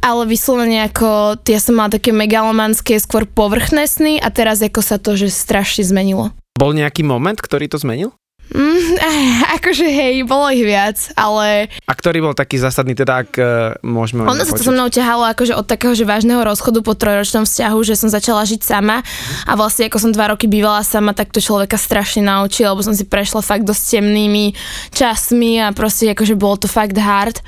[0.00, 4.96] ale vyslovene ako, ja som mala také megalomanské, skôr povrchné sny a teraz ako sa
[4.96, 6.32] to, že strašne zmenilo.
[6.58, 8.16] Bol nejaký moment, ktorý to zmenil?
[8.48, 13.30] Mm, eh, akože hej, bolo ich viac, ale A ktorý bol taký zásadný, teda ak
[13.36, 14.24] uh, môžeme...
[14.24, 17.78] ono sa to so mnou ťahalo akože od takého že vážneho rozchodu po trojročnom vzťahu,
[17.84, 19.04] že som začala žiť sama.
[19.44, 22.96] A vlastne ako som dva roky bývala sama, tak to človeka strašne naučil, lebo som
[22.96, 24.56] si prešla fakt dosť temnými
[24.96, 27.44] časmi a proste akože bolo to fakt hard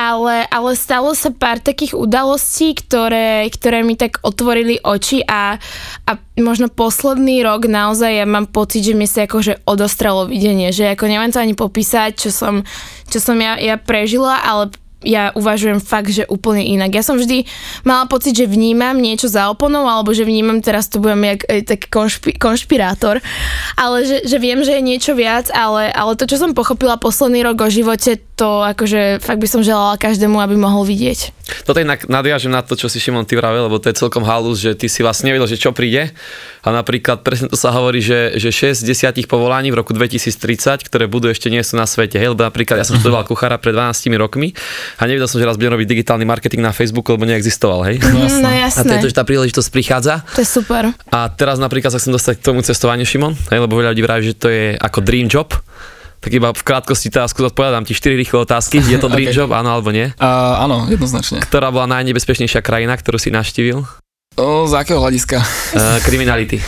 [0.00, 5.60] ale, ale stalo sa pár takých udalostí, ktoré, ktoré mi tak otvorili oči a,
[6.08, 6.10] a
[6.40, 11.04] možno posledný rok naozaj ja mám pocit, že mi sa akože odostrelo videnie, že ako
[11.04, 12.64] neviem to ani popísať, čo som,
[13.12, 16.92] čo som ja, ja prežila, ale ja uvažujem fakt, že úplne inak.
[16.92, 17.48] Ja som vždy
[17.88, 21.64] mala pocit, že vnímam niečo za oponou, alebo že vnímam, teraz to budem jak e,
[21.64, 23.24] taký konšpi, konšpirátor,
[23.80, 27.40] ale že, že viem, že je niečo viac, ale, ale to, čo som pochopila posledný
[27.40, 31.36] rok o živote, to akože fakt by som želala každému, aby mohol vidieť.
[31.68, 34.64] Toto inak nadviažem na to, čo si Šimon ty vravel, lebo to je celkom halus,
[34.64, 36.14] že ty si vlastne nevedel, že čo príde.
[36.64, 40.88] A napríklad presne to sa hovorí, že, že 6 z 10 povolaní v roku 2030,
[40.88, 42.16] ktoré budú ešte nie sú na svete.
[42.16, 44.56] Hej, lebo napríklad ja som študoval kuchára pred 12 rokmi
[44.96, 47.92] a nevedel som, že raz budem robiť digitálny marketing na Facebooku, lebo neexistoval.
[47.92, 48.00] Hej.
[48.00, 50.24] No A jasné, tento, že tá príležitosť prichádza.
[50.32, 50.96] to je super.
[51.12, 54.22] A teraz napríklad sa chcem dostať k tomu cestovaniu, Šimon, hej, lebo veľa ľudí vraví,
[54.32, 55.52] že to je ako dream job.
[56.20, 58.76] Tak iba v krátkosti teraz odpovedám ti 4 rýchle otázky.
[58.84, 59.40] Je to dream Okay.
[59.40, 60.12] job, áno alebo nie?
[60.20, 61.40] A, áno, jednoznačne.
[61.40, 63.80] Ktorá bola najnebezpečnejšia krajina, ktorú si navštívil?
[64.36, 65.40] O, z akého hľadiska?
[65.72, 66.60] Uh, kriminality.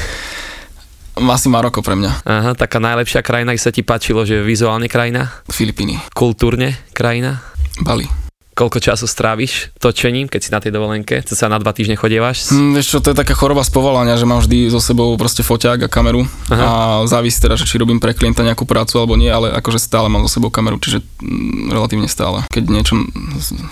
[1.12, 2.24] Asi Maroko pre mňa.
[2.24, 6.00] Aha, taká najlepšia krajina, kde sa ti páčilo, že vizuálne krajina, Filipíny.
[6.16, 7.44] kultúrne krajina.
[7.84, 8.21] Bali.
[8.52, 11.24] Koľko času stráviš točením, keď si na tej dovolenke?
[11.24, 12.52] Co sa na dva týždne chodievaš?
[12.52, 15.40] Hm, vieš čo, to je taká choroba z povolania, že mám vždy so sebou proste
[15.40, 16.60] foťák a kameru Aha.
[16.60, 16.70] a
[17.08, 20.28] závisí teda, že či robím pre klienta nejakú prácu alebo nie, ale akože stále mám
[20.28, 22.44] so sebou kameru, čiže mm, relatívne stále.
[22.52, 23.00] Keď niečo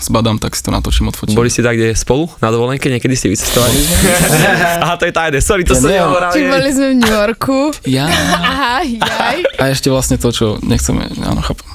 [0.01, 1.37] zbadám, tak si to natočím, odfotím.
[1.37, 2.89] Boli ste tak, kde spolu na dovolenke?
[2.89, 3.77] Niekedy ste vycestovali?
[4.83, 5.37] Aha, to je tajné.
[5.45, 6.33] Sorry, to Ja som nehovoril.
[6.33, 7.57] Či boli sme v New Yorku.
[7.85, 8.09] Ja.
[8.49, 9.37] Aha, jaj.
[9.61, 11.69] A ešte vlastne to, čo nechceme, áno, chápem.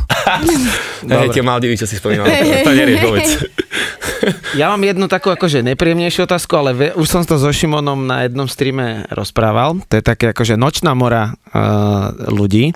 [1.07, 2.27] Hej, tie Maldivy, čo si spomínal.
[2.66, 3.27] To nerieš vôbec.
[4.59, 8.27] Ja mám jednu takú akože nepríjemnejšiu otázku, ale ve, už som to so Šimonom na
[8.27, 9.79] jednom streame rozprával.
[9.87, 12.75] To je také akože nočná mora uh, ľudí.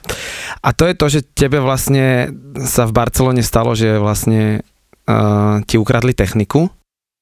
[0.60, 4.62] A to je to, že tebe vlastne sa v Barcelone stalo, že vlastne
[5.08, 6.70] uh, ti ukradli techniku.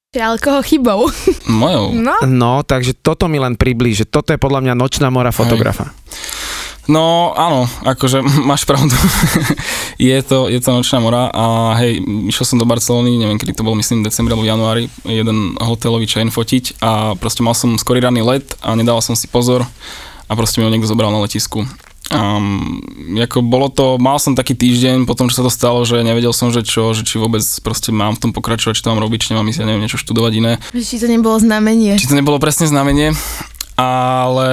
[0.09, 1.05] Ale koho chybou?
[1.45, 1.93] Mojou.
[1.93, 2.17] No.
[2.25, 5.93] No, takže toto mi len priblíži, toto je podľa mňa nočná mora fotografa.
[6.89, 8.91] No áno, akože máš pravdu.
[10.01, 12.01] je, to, je to nočná mora a hej,
[12.33, 16.33] išiel som do Barcelony, neviem kedy to bol, myslím decembri alebo januári, jeden hotelový chain
[16.33, 19.61] fotiť a proste mal som skorý ranný let a nedával som si pozor
[20.25, 21.69] a proste mi ho niekto zobral na letisku.
[22.09, 22.81] Um,
[23.13, 26.49] ako bolo to, mal som taký týždeň potom, čo sa to stalo, že nevedel som,
[26.49, 29.45] že čo, že či vôbec proste mám v tom pokračovať, to mám robiť, či nemám
[29.45, 30.51] ísť, ja neviem, niečo študovať iné.
[30.73, 32.01] Či to nebolo znamenie.
[32.01, 33.13] Či to nebolo presne znamenie,
[33.79, 34.49] ale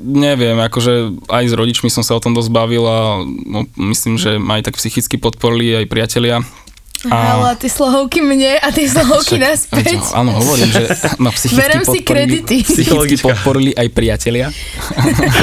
[0.00, 4.40] neviem, akože aj s rodičmi som sa o tom dosť bavil a no, myslím, že
[4.40, 6.40] ma aj tak psychicky podporili aj priatelia.
[7.06, 10.00] Ale ty slohovky mne a ty slohovky naspäť.
[10.00, 10.88] Veď, áno, hovorím, že
[11.20, 12.56] ma psychicky Berem si kredity.
[12.64, 14.48] psychicky podporili aj priatelia.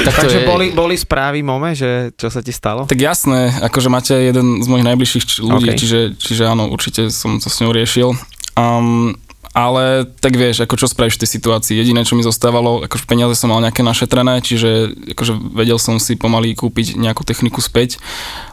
[0.04, 2.84] Tak Takže je, boli, boli správy mome, že čo sa ti stalo?
[2.84, 5.78] Tak jasné, akože máte jeden z mojich najbližších č- ľudí, OK.
[5.78, 8.12] čiže, čiže áno, určite som to s ňou riešil.
[8.58, 9.16] Um,
[9.54, 11.78] ale tak vieš, ako čo spravíš v tej situácii.
[11.78, 16.18] Jediné, čo mi zostávalo, akože peniaze som mal nejaké našetrené, čiže akože vedel som si
[16.18, 18.02] pomaly kúpiť nejakú techniku späť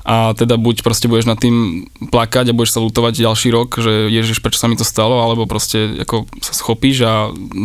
[0.06, 4.14] a teda buď proste budeš nad tým plakať a budeš sa lutovať ďalší rok, že
[4.14, 7.14] ježiš, prečo sa mi to stalo, alebo proste ako sa schopíš a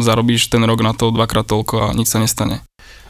[0.00, 2.65] zarobíš ten rok na to dvakrát toľko a nič sa nestane.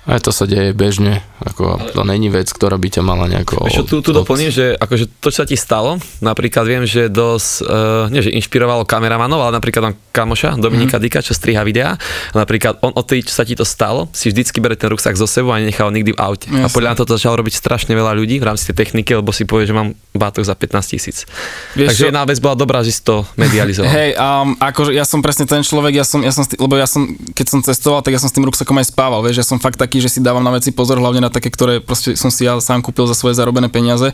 [0.07, 3.67] Aj to sa deje bežne, ako to není vec, ktorá by ťa mala nejako...
[3.67, 7.11] Ešte tu, tu od- doplním, že akože to, čo sa ti stalo, napríklad viem, že
[7.11, 11.11] dosť, uh, nie že inšpirovalo kameramanov, ale napríklad mám kamoša, Dominika mm-hmm.
[11.11, 11.99] Dika, čo striha videá,
[12.33, 15.19] a napríklad on od tej, čo sa ti to stalo, si vždycky bere ten ruksak
[15.19, 16.47] zo sebou a nenechal nikdy v aute.
[16.55, 16.73] A Jasné.
[16.73, 19.67] podľa mňa to začalo robiť strašne veľa ľudí v rámci tej techniky, lebo si povie,
[19.67, 21.29] že mám bátok za 15 tisíc.
[21.75, 22.09] Takže čo?
[22.09, 23.91] jedna vec bola dobrá, že si to medializoval.
[23.99, 27.05] Hej, um, akože ja som presne ten človek, ja som, ja som, lebo ja som,
[27.37, 29.77] keď som cestoval, tak ja som s tým ruksakom aj spával, vieš, ja som fakt
[29.77, 32.59] taký, že si dávam na veci pozor, hlavne na také, ktoré proste som si ja
[32.61, 34.13] sám kúpil za svoje zarobené peniaze,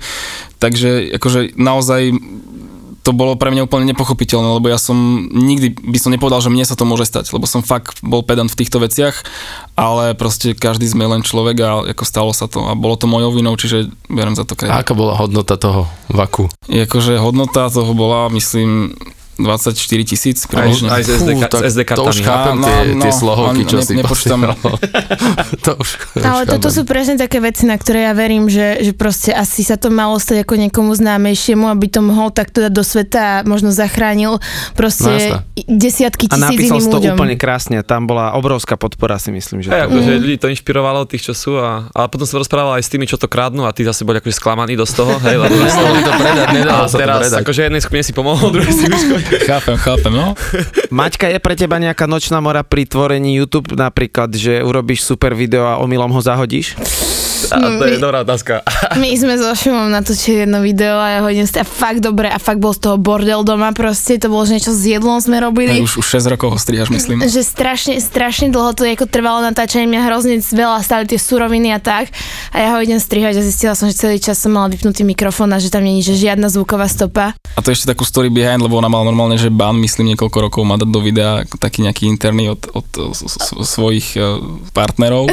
[0.58, 2.14] takže akože naozaj
[3.02, 6.62] to bolo pre mňa úplne nepochopiteľné, lebo ja som nikdy by som nepovedal, že mne
[6.62, 9.26] sa to môže stať, lebo som fakt bol pedant v týchto veciach,
[9.74, 13.34] ale proste každý sme len človek a ako stalo sa to a bolo to mojou
[13.34, 14.74] vinou, čiže berem za to A kredit.
[14.86, 16.46] aká bola hodnota toho vaku?
[16.70, 18.94] Akože hodnota toho bola, myslím,
[19.34, 19.72] 24
[20.04, 20.88] tisíc Aj, približne.
[20.88, 22.22] aj s SD, Fú, tak s SD to už kartami.
[22.22, 24.40] chápem No, tie, no, tie slohovky, no, čo ne- si nepočítam.
[25.58, 28.92] to už, Ale už toto sú presne také veci, na ktoré ja verím, že, že
[28.92, 32.82] proste asi sa to malo stať ako niekomu známejšiemu, aby to mohol takto dať do
[32.82, 34.40] sveta a možno zachránil No
[34.74, 35.38] proste jasné.
[35.66, 37.14] desiatky A tisíc napísal iným si to ľuďom.
[37.14, 39.86] úplne krásne, tam bola obrovská podpora si myslím, že Hej, to...
[39.88, 43.04] akože ľudí to inšpirovalo, tých, čo sú, a, ale potom som rozprával aj s tými,
[43.04, 45.52] čo to kradnú a tí zase boli akože sklamaní dosť toho, hej, lebo
[46.02, 47.40] to predať, nedalo a sa to predať.
[47.40, 49.21] akože jednej skupine si pomohol, druhej si vyškodil.
[49.22, 50.34] Chápem, chápem, no.
[50.90, 55.66] Maťka, je pre teba nejaká nočná mora pri tvorení YouTube napríklad, že urobíš super video
[55.66, 56.76] a omylom ho zahodíš?
[57.50, 58.62] A to je dobrá otázka.
[59.02, 62.38] My sme so Šimom natočili jedno video a ja ho idem a fakt dobre a
[62.38, 65.82] fakt bol z toho bordel doma proste, to bolo, že niečo s jedlom sme robili.
[65.82, 67.26] Už, už 6 rokov ho strihaš, myslím.
[67.26, 71.78] že strašne, strašne dlho to ako trvalo natáčanie, mňa hrozne veľa stali tie suroviny a
[71.82, 72.14] tak
[72.54, 75.50] a ja ho idem strihať a zistila som, že celý čas som mala vypnutý mikrofón
[75.52, 77.36] a že tam není že žiadna zvuková stopa.
[77.56, 80.64] A to ešte takú story behind, lebo ona mala normálne, že ban, myslím, niekoľko rokov
[80.64, 82.88] má dať do videa taký nejaký interný od, od,
[83.60, 84.40] svojich eh,
[84.72, 85.28] partnerov.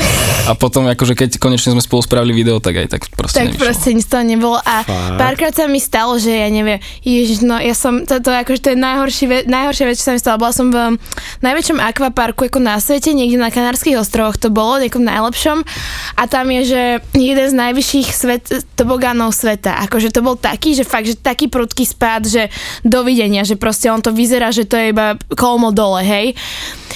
[0.52, 3.64] A potom, akože keď konečne sme spolu spravili video, tak aj tak proste Tak nevyšlo.
[3.64, 4.60] proste nič toho nebolo.
[4.60, 4.84] A
[5.16, 8.70] párkrát sa mi stalo, že ja neviem, ježiš, no ja som, to, to, akože to
[8.76, 11.00] je najhorší, ve, najhoršia vec, čo sa mi stalo, bola som v
[11.40, 14.36] najväčšom akvaparku ako na svete, niekde na Kanárskych ostrovoch.
[14.42, 15.64] To bolo, nejakom najlepšom.
[16.18, 16.82] A tam je, že
[17.14, 21.86] jeden z najvyšších svet, tobogánov sveta, akože to bol taký, že fakt, že taký prudký
[21.86, 22.44] spád, že
[22.82, 26.34] dovidenia, že proste on to vyzerá, že to je iba kolmo dole, hej.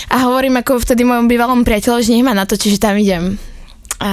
[0.09, 3.52] A hovorím ako vtedy mojom bývalom priateľovi, že nech ma natočí, že tam idem
[4.03, 4.11] a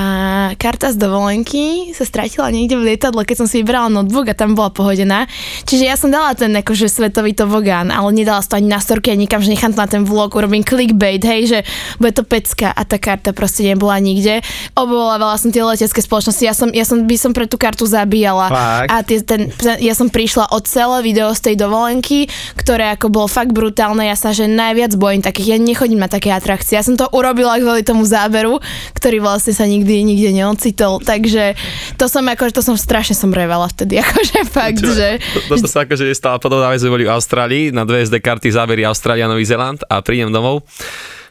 [0.54, 4.54] karta z dovolenky sa stratila niekde v lietadle, keď som si vybrala notebook a tam
[4.54, 5.26] bola pohodená.
[5.66, 9.26] Čiže ja som dala ten akože svetový tobogán, ale nedala to ani na storky, ani
[9.26, 11.58] nikam, že nechám to na ten vlog, urobím clickbait, hej, že
[11.98, 14.46] bude to pecka a tá karta proste nebola nikde.
[14.78, 18.46] Obvolával som tie letecké spoločnosti, ja som, ja som by som pre tú kartu zabíjala.
[18.46, 18.94] Fakt?
[18.94, 19.50] A tie, ten,
[19.82, 24.14] ja som prišla od celé video z tej dovolenky, ktoré ako bolo fakt brutálne, ja
[24.14, 27.82] sa že najviac bojím takých, ja nechodím na také atrakcie, ja som to urobila kvôli
[27.82, 28.62] tomu záberu,
[28.94, 31.54] ktorý vlastne sa nikdy nikde neocitol, takže
[31.96, 36.10] to som ako, to som strašne som revala vtedy, akože fakt, že Toto sa akože
[36.12, 39.84] stala podobná vec, sme boli v Austrálii, na dve SD karty zábery Austrália, Nový Zeland
[39.86, 40.66] a prídem domov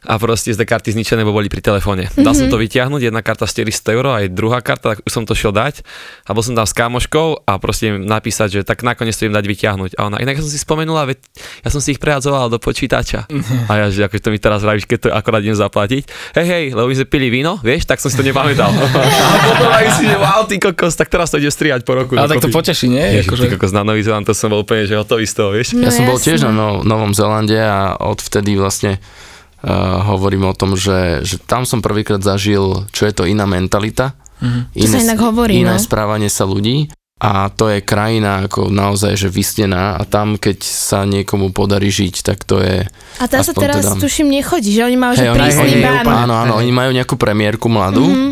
[0.05, 2.07] a proste SD karty zničené, bo boli pri telefóne.
[2.15, 5.35] Dal som to vyťahnuť, jedna karta 400 eur, aj druhá karta, tak už som to
[5.35, 5.83] šiel dať
[6.27, 9.35] a bol som tam s kamoškou a proste im napísať, že tak nakoniec to im
[9.35, 9.91] dať vyťahnuť.
[9.99, 11.17] A ona, inak som si spomenula, veď
[11.65, 13.27] ja som si ich prehadzoval do počítača.
[13.67, 16.03] A ja, že akože to mi teraz vravíš, keď to akorát idem zaplatiť.
[16.35, 18.71] Hej, hej, lebo my sme pili víno, vieš, tak som si to nepamätal.
[19.33, 22.15] a potom aj si, že wow, ty kokos, tak teraz to ide strihať po roku.
[22.15, 23.19] Ale tak to poteší, nie?
[23.19, 25.49] Ježiš, Akože, ty kokos na Nový Zeland, to som bol úplne, že hotový z toho,
[25.51, 25.75] vieš.
[25.75, 29.01] No Ja som bol tiež na no, Novom Zelande a odvtedy vlastne
[29.61, 29.69] uh,
[30.05, 34.71] hovorím o tom, že, že tam som prvýkrát zažil, čo je to iná mentalita, Mhm.
[34.73, 35.83] To sa inak hovorí, iné no.
[35.83, 36.87] správanie sa ľudí
[37.19, 42.23] a to je krajina ako naozaj, že vysnená a tam, keď sa niekomu podarí žiť,
[42.23, 42.87] tak to je...
[43.19, 45.83] A tam sa teraz, teda- tuším, nechodí, že oni majú, že Hej, oni, prísny oni,
[45.83, 46.05] bán.
[46.23, 48.29] áno, áno, oni majú nejakú premiérku mladú Mhm.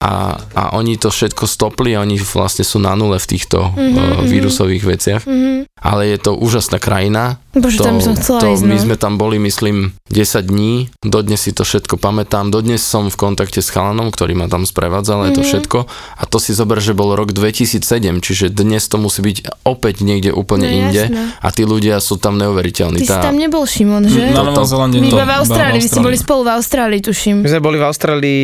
[0.00, 3.90] a, a oni to všetko stopli a oni vlastne sú na nule v týchto Mhm,
[3.92, 5.22] uh, vírusových veciach.
[5.26, 5.66] Mhm.
[5.80, 7.36] Ale je to úžasná krajina.
[7.50, 8.84] Bože, to, tam som chcela to, ísť, My no.
[8.84, 13.58] sme tam boli, myslím, 10 dní, dodnes si to všetko pamätám, dodnes som v kontakte
[13.58, 15.24] s chalanom, ktorý ma tam sprevádzal, Mhm.
[15.24, 17.82] je to všetko a to si zober, že bol rok 2007,
[18.18, 21.34] čiže dnes to musí byť opäť niekde úplne No, inde jasné.
[21.34, 23.02] a tí ľudia sú tam neuveriteľní.
[23.02, 24.30] Ty si tam nebol, Šimon, že?
[24.30, 27.36] Na Novom Zélande My to- iba v Austrálii, vy ste boli spolu v Austrálii, tuším.
[27.40, 28.42] My sme boli v Austrálii...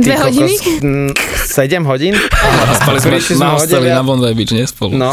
[0.00, 0.54] Dve hodiny?
[1.44, 2.16] 7 hodín.
[2.74, 4.96] Spali sme na hosteli na Bondi Beach, nie spolu.
[4.96, 5.12] No.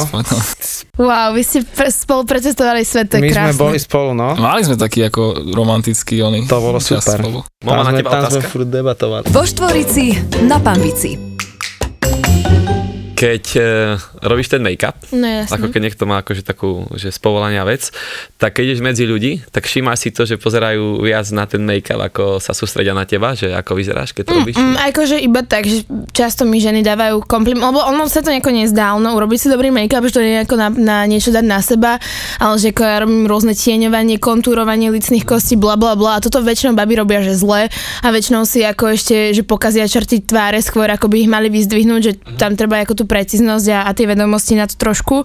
[0.95, 3.61] Wow, vy ste pre, spolu precestovali svet, to je My sme krásne.
[3.61, 4.33] boli spolu, no.
[4.33, 6.49] Mali sme taký ako romantický oni.
[6.49, 7.21] To bolo super.
[7.21, 7.45] Spolu.
[7.61, 8.49] Mama, na sme, teba tam sme otázka.
[8.49, 9.23] furt debatovali.
[9.29, 10.05] Vo Štvorici
[10.41, 11.37] na Pambici.
[13.17, 13.61] Keď e,
[14.21, 15.49] robíš ten make-up, No jasne.
[15.49, 17.89] ako keď niekto má akože takú, že z povolania vec,
[18.37, 21.97] tak keď ideš medzi ľudí, tak všimáš si to, že pozerajú viac na ten make-up,
[21.97, 24.55] ako sa sústredia na teba, že ako vyzeráš, keď to robíš.
[24.61, 25.81] Mm, akože iba tak, že
[26.13, 29.73] často mi ženy dávajú kompliment, lebo ono sa to nejako nezdá, ono urobiť si dobrý
[29.73, 31.97] make-up, že to je nejako na, na niečo dať na seba,
[32.37, 36.37] ale že ako ja robím rôzne tieňovanie, kontúrovanie licných kostí, bla bla bla a toto
[36.37, 40.85] väčšinou baby robia, že zle a väčšinou si ako ešte, že pokazia črty tváre skôr,
[40.85, 44.53] ako by ich mali vyzdvihnúť, že tam treba ako tú precíznosť a, a tie vedomosti
[44.59, 45.23] na to trošku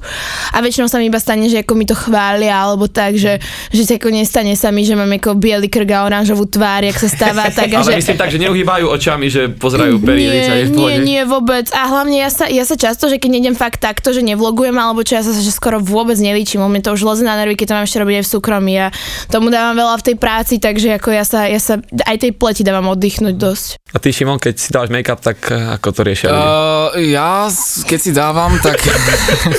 [0.54, 3.42] a väčšinou sa mi iba stane, že ako mi to chvália alebo tak, že,
[3.74, 6.96] že sa ako nestane sa mi, že mám ako biely krk a oranžovú tvár, jak
[6.96, 8.00] sa stáva tak a Ale že...
[8.00, 10.98] myslím tak, že neuhýbajú očami, že pozerajú periodice a je v nie, pohode.
[11.02, 11.66] nie, vôbec.
[11.74, 15.02] A hlavne ja sa, ja sa často, že keď nejdem fakt takto, že nevlogujem, alebo
[15.02, 16.62] čo ja sa že skoro vôbec nelíčim.
[16.62, 18.72] Mi to už leze na nervy, keď to mám ešte robiť aj v súkromí.
[18.72, 18.88] Ja
[19.28, 22.62] tomu dávam veľa v tej práci, takže ako ja sa, ja sa aj tej pleti
[22.62, 23.68] dávam oddychnúť dosť.
[23.92, 26.28] A ty, Šimon, keď si dávaš make-up, tak eh, ako to riešia?
[26.30, 27.50] Uh, ja,
[27.86, 28.76] keď si dávam, tak,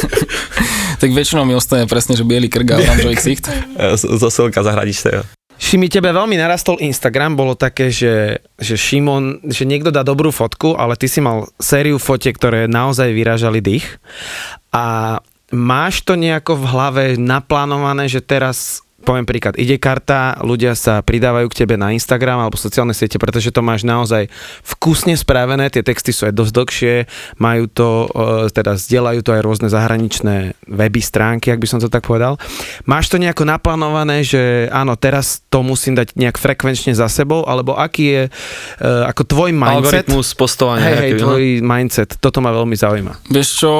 [1.01, 3.49] tak väčšinou mi ostane presne, že biely krk a oranžový ksicht.
[3.49, 5.25] Uh, zo silka zahradičného.
[5.53, 10.75] Šimi, tebe veľmi narastol Instagram, bolo také, že, že Šimon, že niekto dá dobrú fotku,
[10.75, 13.85] ale ty si mal sériu fotiek, ktoré naozaj vyrážali dých.
[14.73, 15.17] A
[15.53, 21.51] máš to nejako v hlave naplánované, že teraz poviem príklad, ide karta, ľudia sa pridávajú
[21.51, 24.31] k tebe na Instagram alebo sociálne siete, pretože to máš naozaj
[24.63, 26.95] vkusne spravené, tie texty sú aj dosť dlhšie,
[27.37, 31.91] majú to, e, teda zdieľajú to aj rôzne zahraničné weby, stránky, ak by som to
[31.91, 32.39] tak povedal.
[32.87, 37.75] Máš to nejako naplánované, že áno, teraz to musím dať nejak frekvenčne za sebou, alebo
[37.75, 38.31] aký je e,
[39.11, 40.07] ako tvoj mindset?
[40.07, 40.87] Algoritmus postovania.
[40.87, 41.21] Hej, hej, no.
[41.27, 43.13] tvoj mindset, toto ma veľmi zaujíma.
[43.27, 43.71] Vieš čo,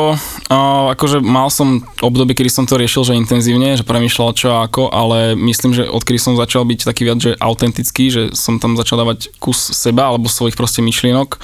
[0.91, 4.89] akože mal som obdobie, kedy som to riešil, že intenzívne, že premýšľal čo a ako,
[4.89, 9.02] ale myslím, že odkedy som začal byť taký viac, že autentický, že som tam začal
[9.02, 11.39] dávať kus seba alebo svojich proste myšlienok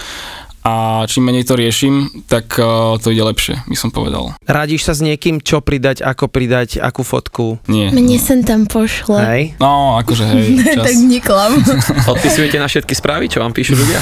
[0.70, 4.38] a čím menej to riešim, tak uh, to ide lepšie, by som povedal.
[4.46, 7.58] Radíš sa s niekým, čo pridať, ako pridať, akú fotku?
[7.66, 7.90] Nie.
[7.90, 9.18] Mne sem tam pošle.
[9.18, 9.44] Hej?
[9.58, 10.46] No, akože hej,
[10.78, 10.86] čas.
[10.86, 11.58] tak neklam.
[12.14, 13.98] Odpisujete na všetky správy, čo vám píšu ľudia?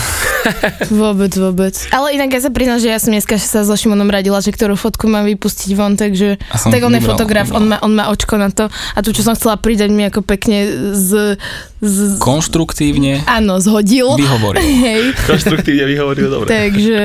[1.01, 1.75] vôbec, vôbec.
[1.95, 4.75] Ale inak ja sa priznám, že ja som dneska sa so Šimonom radila, že ktorú
[4.75, 8.35] fotku mám vypustiť von, takže tak on je vybral, fotograf, on má, on má očko
[8.35, 11.39] na to a tu, čo som chcela pridať mi ako pekne z,
[11.77, 14.13] z Konštruktívne áno, zhodil.
[14.13, 14.61] vyhovoril.
[14.85, 16.47] Hej, Konštruktívne vyhovoril, dobre.
[16.47, 17.01] takže,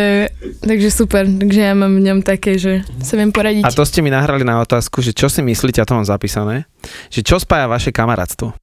[0.59, 3.63] takže super, takže ja mám v ňom také, že sa viem poradiť.
[3.63, 6.65] A to ste mi nahrali na otázku, že čo si myslíte, a to mám zapísané,
[7.09, 8.57] že čo spája vaše kamarátstvo?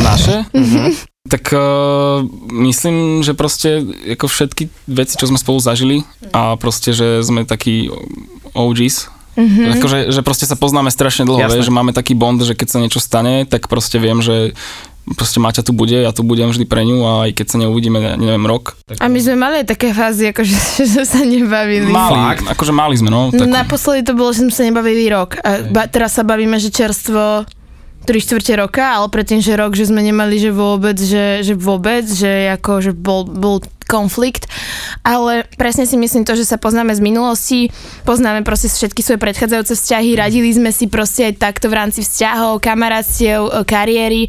[0.00, 0.46] Naše?
[0.50, 0.82] Mhm.
[1.26, 2.22] Tak uh,
[2.56, 7.90] myslím, že proste ako všetky veci, čo sme spolu zažili a proste, že sme takí
[8.52, 9.76] OGs, Mhm.
[9.76, 12.78] akože, že proste sa poznáme strašne dlho, vieš, že máme taký bond, že keď sa
[12.78, 14.56] niečo stane, tak proste viem, že
[15.14, 17.98] proste Maťa tu bude, ja tu budem vždy pre ňu a aj keď sa neuvidíme,
[17.98, 18.74] ne- neviem, rok.
[18.82, 21.86] Tak A my sme mali aj také fázy, akože, že sme sa nebavili.
[21.86, 23.30] mali, akože mali sme, no.
[23.30, 25.38] No, Tak, naposledy to bolo, že sme sa nebavili rok.
[25.38, 27.46] A ba, teraz sa bavíme, že čerstvo
[28.02, 32.02] 3 štvrte roka, ale predtým, že rok, že sme nemali, že vôbec, že, že vôbec,
[32.02, 34.50] že ako, že bol, bol konflikt,
[35.06, 37.60] ale presne si myslím to, že sa poznáme z minulosti,
[38.02, 42.58] poznáme proste všetky svoje predchádzajúce vzťahy, radili sme si proste aj takto v rámci vzťahov,
[42.58, 44.22] kamarátstiev, e, kariéry,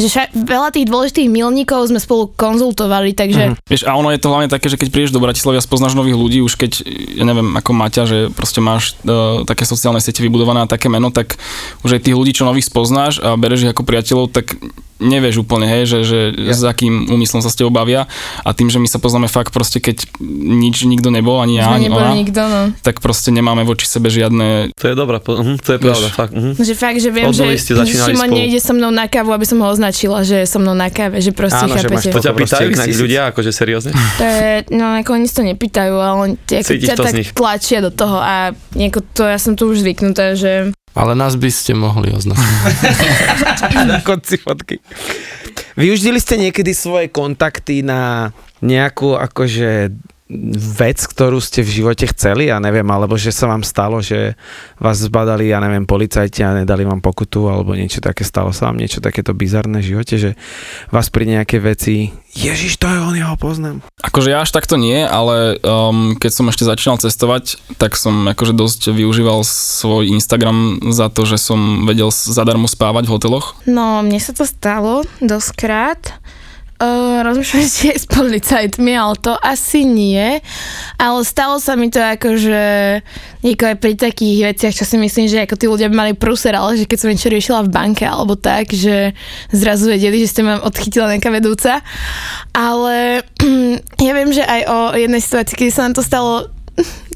[0.00, 4.32] že ša- veľa tých dôležitých milníkov sme spolu konzultovali, takže Vieš, a ono je to
[4.32, 6.82] hlavne také, že keď prídeš do Bratislavy a spoznáš nových ľudí, už keď,
[7.20, 11.12] ja neviem, ako Maťa, že proste máš uh, také sociálne siete vybudované a také meno,
[11.12, 11.36] tak
[11.84, 14.56] už aj tých ľudí, čo nových spoznáš a bereš ich ako priateľov, tak
[15.02, 16.54] nevieš úplne, hej, že, že ja.
[16.54, 18.06] s akým úmyslom sa s tebou bavia
[18.46, 20.06] a tým, že my sa poznáme fakt proste, keď
[20.38, 22.70] nič nikto nebol, ani ja, ani ona, nikto, no.
[22.86, 26.30] tak proste nemáme voči sebe žiadne To je dobrá, po- mhm, to je pravda, fakt.
[26.30, 26.54] mhm.
[26.62, 29.66] Že fakt, že viem, že, že Šimon nejde so mnou na kávu, aby som ho
[29.66, 32.14] označila, že je so mnou na káve, že proste Áno, že máš chápete.
[32.14, 33.90] To ťa pýtajú inak ľudia, akože seriózne?
[33.92, 37.78] To je, no ako oni to nepýtajú, ale oni tie, ako, Cítiš ťa tak tlačia
[37.82, 41.72] do toho a nieko to, ja som tu už zvyknutá, že Ale nás by ste
[41.72, 42.44] mohli označiť.
[43.88, 44.76] na konci fotky.
[45.72, 48.30] Využili ste niekedy svoje kontakty na
[48.62, 49.90] nejakú akože
[50.80, 54.32] vec, ktorú ste v živote chceli, ja neviem, alebo že sa vám stalo, že
[54.80, 58.80] vás zbadali, ja neviem, policajti a nedali vám pokutu, alebo niečo také, stalo sa vám
[58.80, 60.30] niečo takéto bizarné v živote, že
[60.88, 63.84] vás pri nejaké veci, Ježiš, to je on, ja ho poznám.
[64.00, 68.56] Akože ja až takto nie, ale um, keď som ešte začínal cestovať, tak som akože
[68.56, 73.60] dosť využíval svoj Instagram za to, že som vedel zadarmo spávať v hoteloch.
[73.68, 76.16] No, mne sa to stalo doskrát.
[76.82, 80.42] Uh, či aj s policajtmi, ale to asi nie.
[80.98, 82.62] Ale stalo sa mi to ako, že
[83.46, 86.74] aj pri takých veciach, čo si myslím, že ako tí ľudia by mali prúser, ale
[86.74, 89.14] že keď som niečo riešila v banke alebo tak, že
[89.54, 91.86] zrazu vedeli, že ste ma odchytila nejaká vedúca.
[92.50, 93.22] Ale
[94.06, 96.50] ja viem, že aj o jednej situácii, keď sa nám to stalo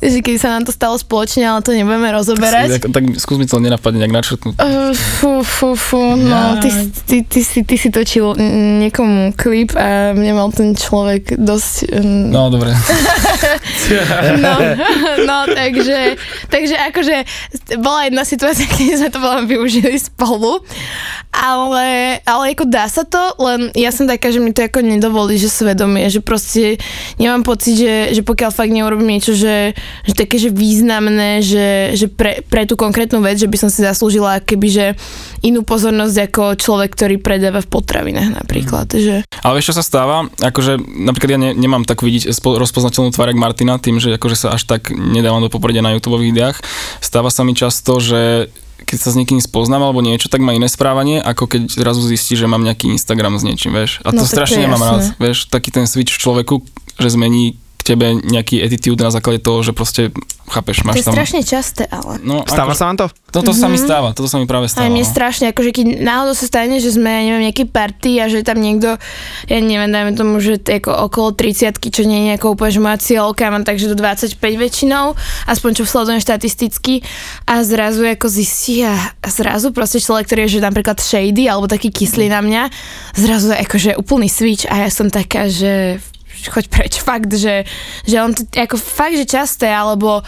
[0.03, 2.81] že keď sa nám to stalo spoločne, ale to nebudeme rozoberať.
[2.81, 4.55] Tak, tak skús mi to nenapadne nejak načrtnúť.
[4.61, 6.69] Uh, fú, fú, fú, no, ty,
[7.09, 8.37] ty, ty, si, ty si točil
[8.85, 11.97] niekomu klip a mne mal ten človek dosť...
[11.97, 12.75] Um, No, dobre.
[14.45, 14.55] no,
[15.25, 16.21] no takže,
[16.53, 17.17] takže akože
[17.81, 20.61] bola jedna situácia, keď sme to veľmi využili spolu,
[21.33, 25.37] ale, ale ako dá sa to, len ja som taká, že mi to ako nedovolí,
[25.37, 26.81] že svedomie, že proste
[27.21, 32.07] nemám pocit, že, že pokiaľ fakt neurobím niečo, že, že také, že významné, že, že
[32.11, 34.87] pre, pre tú konkrétnu vec, že by som si zaslúžila keby, že
[35.43, 39.01] inú pozornosť ako človek, ktorý predáva v potravinách napríklad, mm.
[39.01, 39.15] že...
[39.43, 40.27] Ale vieš, čo sa stáva?
[40.41, 44.65] Akože napríklad ja ne, nemám tak vidieť rozpoznateľnú tvár Martina, tým, že akože sa až
[44.65, 46.63] tak nedávam do popredia na YouTube videách.
[47.03, 48.49] Stáva sa mi často, že
[48.87, 52.37] keď sa s niekým spoznám alebo niečo, tak má iné správanie, ako keď zrazu zistí,
[52.37, 54.05] že mám nejaký Instagram s niečím, vieš.
[54.05, 56.61] A to No, strašne nemám rád, vieš, taký ten switch v človeku,
[57.01, 57.57] že zmení
[57.87, 60.11] tebe nejaký attitude na základe toho, že proste,
[60.51, 61.15] chápeš, To máš je tam...
[61.15, 62.19] strašne časté, ale...
[62.27, 63.07] No, Stáva akože, sa vám to?
[63.31, 64.91] Toto sa mi stáva, toto sa mi práve Aj stáva.
[64.91, 65.09] mne no.
[65.09, 68.59] strašne, akože keď náhodou sa stane, že sme, ja neviem, nejaký party a že tam
[68.59, 68.99] niekto,
[69.47, 72.99] ja neviem, dajme tomu, že ako okolo 30 čo nie je nejakou úplne, že moja
[72.99, 75.15] cieľka, mám takže do 25 väčšinou,
[75.47, 77.07] aspoň čo sledujem štatisticky
[77.47, 81.71] a zrazu ako zistí a, a zrazu proste človek, ktorý je že napríklad shady alebo
[81.71, 82.63] taký kyslý na mňa,
[83.15, 86.03] zrazu je akože úplný switch a ja som taká, že
[86.51, 87.67] choď preč, fakt, že,
[88.07, 90.23] že on to, ako fakt, že časté, alebo,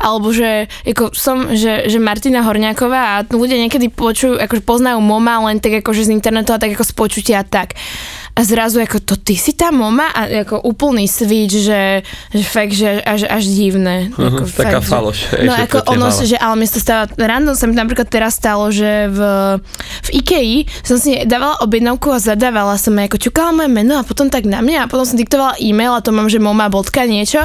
[0.00, 5.40] alebo že, ako som, že, že Martina Horňáková a ľudia niekedy počujú, akože poznajú Moma
[5.46, 7.76] len tak akože z internetu a tak ako z počutia tak.
[8.34, 12.74] A zrazu ako to ty si tá Moma a ako úplný switch, že, že fakt,
[12.74, 14.10] že až, až divné.
[14.10, 16.26] Ako Mhm, taká fakt, faloš, No že ako to tie ono, hlava.
[16.26, 19.18] že ale mi sa stáva, random sa mi napríklad teraz stalo, že v,
[20.02, 20.50] v Ikei
[20.82, 24.58] som si dávala objednávku a zadávala som ako ťukala moje meno a potom tak na
[24.58, 27.38] mňa a potom som diktovala e-mail a to mám, že moma bodka niečo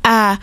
[0.00, 0.38] a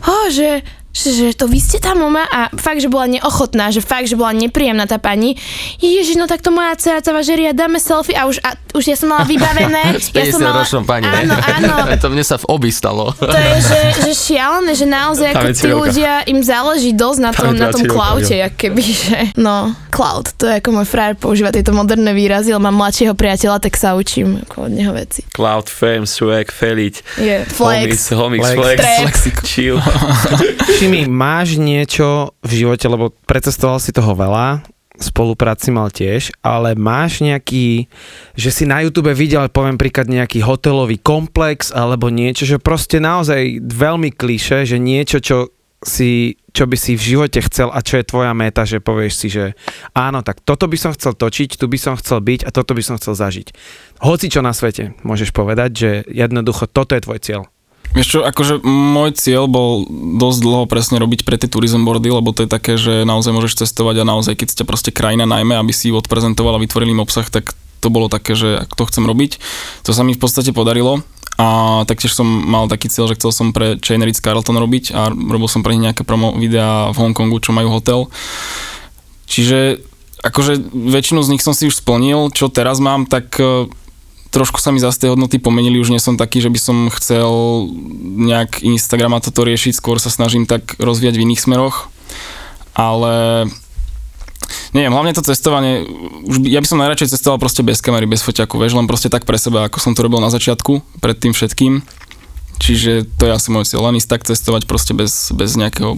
[0.00, 4.10] oh, že že, to vy ste tá mama a fakt, že bola neochotná, že fakt,
[4.10, 5.38] že bola nepríjemná tá pani.
[5.78, 8.84] Ježiš, no tak to moja dcera sa važerí a dáme selfie a už, a už
[8.90, 9.96] ja som mala vybavené.
[10.02, 11.70] S ja som 50 mala, ročnou pani, Áno, áno,
[12.02, 13.14] to mne sa v obi stalo.
[13.14, 13.80] to je, že,
[14.10, 18.34] že šialené, že naozaj ako tí ľudia, im záleží dosť na tom, na tom cloute,
[18.34, 19.16] jak keby, že...
[19.38, 23.62] No, cloud, to je ako môj frajer používa tieto moderné výrazy, ale mám mladšieho priateľa,
[23.62, 25.22] tak sa učím ako od neho veci.
[25.30, 26.94] Cloud, fame, swag, feliť.
[27.22, 28.10] Je flex.
[28.10, 28.78] Homies, homies, Flex.
[28.80, 29.36] flex, Flex.
[29.46, 29.78] chill.
[30.80, 34.64] Šimi, máš niečo v živote, lebo precestoval si toho veľa,
[34.96, 37.84] spolupráci mal tiež, ale máš nejaký,
[38.32, 43.60] že si na YouTube videl, poviem príklad, nejaký hotelový komplex alebo niečo, že proste naozaj
[43.60, 45.52] veľmi kliše, že niečo, čo
[45.84, 49.28] si, čo by si v živote chcel a čo je tvoja meta, že povieš si,
[49.28, 49.52] že
[49.92, 52.80] áno, tak toto by som chcel točiť, tu by som chcel byť a toto by
[52.80, 53.52] som chcel zažiť.
[54.00, 57.52] Hoci čo na svete môžeš povedať, že jednoducho toto je tvoj cieľ.
[57.90, 59.82] Čo, akože môj cieľ bol
[60.18, 63.66] dosť dlho presne robiť pre tie tourism boardy, lebo to je také, že naozaj môžeš
[63.66, 67.02] cestovať a naozaj, keď ťa proste krajina najmä, aby si ju odprezentoval a vytvoril im
[67.02, 67.50] obsah, tak
[67.82, 69.42] to bolo také, že to chcem robiť.
[69.88, 71.02] To sa mi v podstate podarilo
[71.40, 75.08] a taktiež som mal taký cieľ, že chcel som pre Chain Ritz Carlton robiť a
[75.10, 78.12] robil som pre nich nejaké promo videá v Hongkongu, čo majú hotel.
[79.24, 79.80] Čiže
[80.20, 83.72] akože väčšinu z nich som si už splnil, čo teraz mám, tak e,
[84.30, 87.30] trošku sa mi zase tie hodnoty pomenili, už nie som taký, že by som chcel
[88.30, 91.90] nejak Instagram a toto riešiť, skôr sa snažím tak rozvíjať v iných smeroch,
[92.74, 93.46] ale
[94.70, 95.82] neviem, hlavne to cestovanie,
[96.26, 99.10] už by, ja by som najradšej cestoval proste bez kamery, bez foťaku, vieš, len proste
[99.10, 101.82] tak pre seba, ako som to robil na začiatku, pred tým všetkým.
[102.60, 105.96] Čiže to je asi môj cieľ, len ísť tak cestovať proste bez, bez nejakého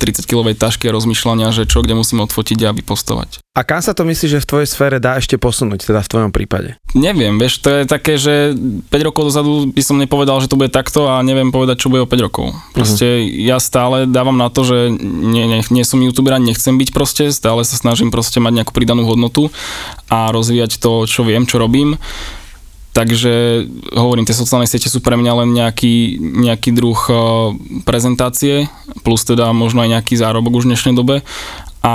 [0.00, 3.44] 30-kilovej tašky a rozmýšľania, že čo, kde musím odfotiť a vypostovať.
[3.52, 6.30] A kam sa to myslíš, že v tvojej sfére dá ešte posunúť, teda v tvojom
[6.32, 6.80] prípade?
[6.96, 10.72] Neviem, vieš, to je také, že 5 rokov dozadu by som nepovedal, že to bude
[10.72, 12.56] takto a neviem povedať, čo bude o 5 rokov.
[12.72, 13.44] Proste uh-huh.
[13.44, 17.28] ja stále dávam na to, že nie, nie, nie som youtuber a nechcem byť proste,
[17.28, 19.52] stále sa snažím proste mať nejakú pridanú hodnotu
[20.08, 22.00] a rozvíjať to, čo viem, čo robím.
[22.90, 23.64] Takže
[23.94, 27.16] hovorím, tie sociálne siete sú pre mňa len nejaký, nejaký druh eh,
[27.86, 28.66] prezentácie,
[29.06, 31.22] plus teda možno aj nejaký zárobok už v dnešnej dobe.
[31.80, 31.94] A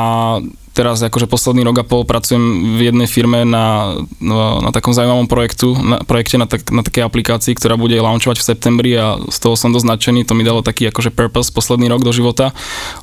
[0.75, 5.71] teraz akože posledný rok a pol pracujem v jednej firme na, na, takom zaujímavom projektu,
[5.71, 9.55] na, projekte na, tak, na takej aplikácii, ktorá bude launchovať v septembri a z toho
[9.55, 12.51] som dosť nadšený, to mi dalo taký akože purpose posledný rok do života,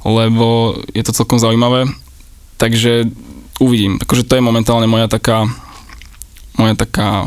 [0.05, 1.89] lebo je to celkom zaujímavé.
[2.61, 3.09] Takže
[3.57, 5.49] uvidím, akože to je momentálne moja taká
[6.61, 7.25] moja taká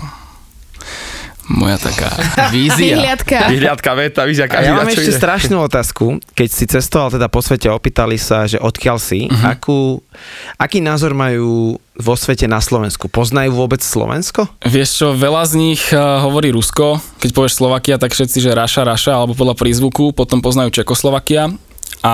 [1.50, 2.10] moja taká
[2.56, 2.98] Vízia.
[2.98, 3.50] Vyhliadka.
[3.50, 5.20] Vyhliadka veta, aká A ja mám ešte ide.
[5.20, 6.18] strašnú otázku.
[6.34, 9.54] Keď si cestoval teda po svete, opýtali sa, že odkiaľ si, uh-huh.
[9.54, 10.02] akú,
[10.58, 13.08] aký názor majú vo svete na Slovensku?
[13.08, 14.50] Poznajú vôbec Slovensko?
[14.66, 18.84] Vieš čo, veľa z nich uh, hovorí Rusko, keď povieš Slovakia, tak všetci, že Raša,
[18.84, 21.54] Raša, alebo podľa prízvuku, potom poznajú Čekoslovakia
[22.06, 22.12] a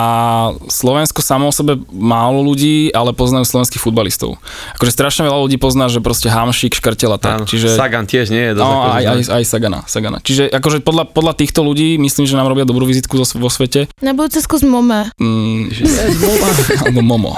[0.71, 4.39] Slovensko samo o sebe málo ľudí, ale poznajú slovenských futbalistov.
[4.79, 7.51] Akože strašne veľa ľudí pozná, že proste Hamšík, Škrtela, Áno, tak.
[7.51, 10.17] Čiže, Sagan tiež nie je dosť no, akože aj, aj, aj Sagana, Sagana.
[10.23, 13.91] Čiže akože podľa, podľa týchto ľudí myslím, že nám robia dobrú vizitku vo svete.
[13.99, 15.11] Na budúce skús Moma.
[15.19, 15.67] Mm,
[16.87, 17.35] alebo Momo.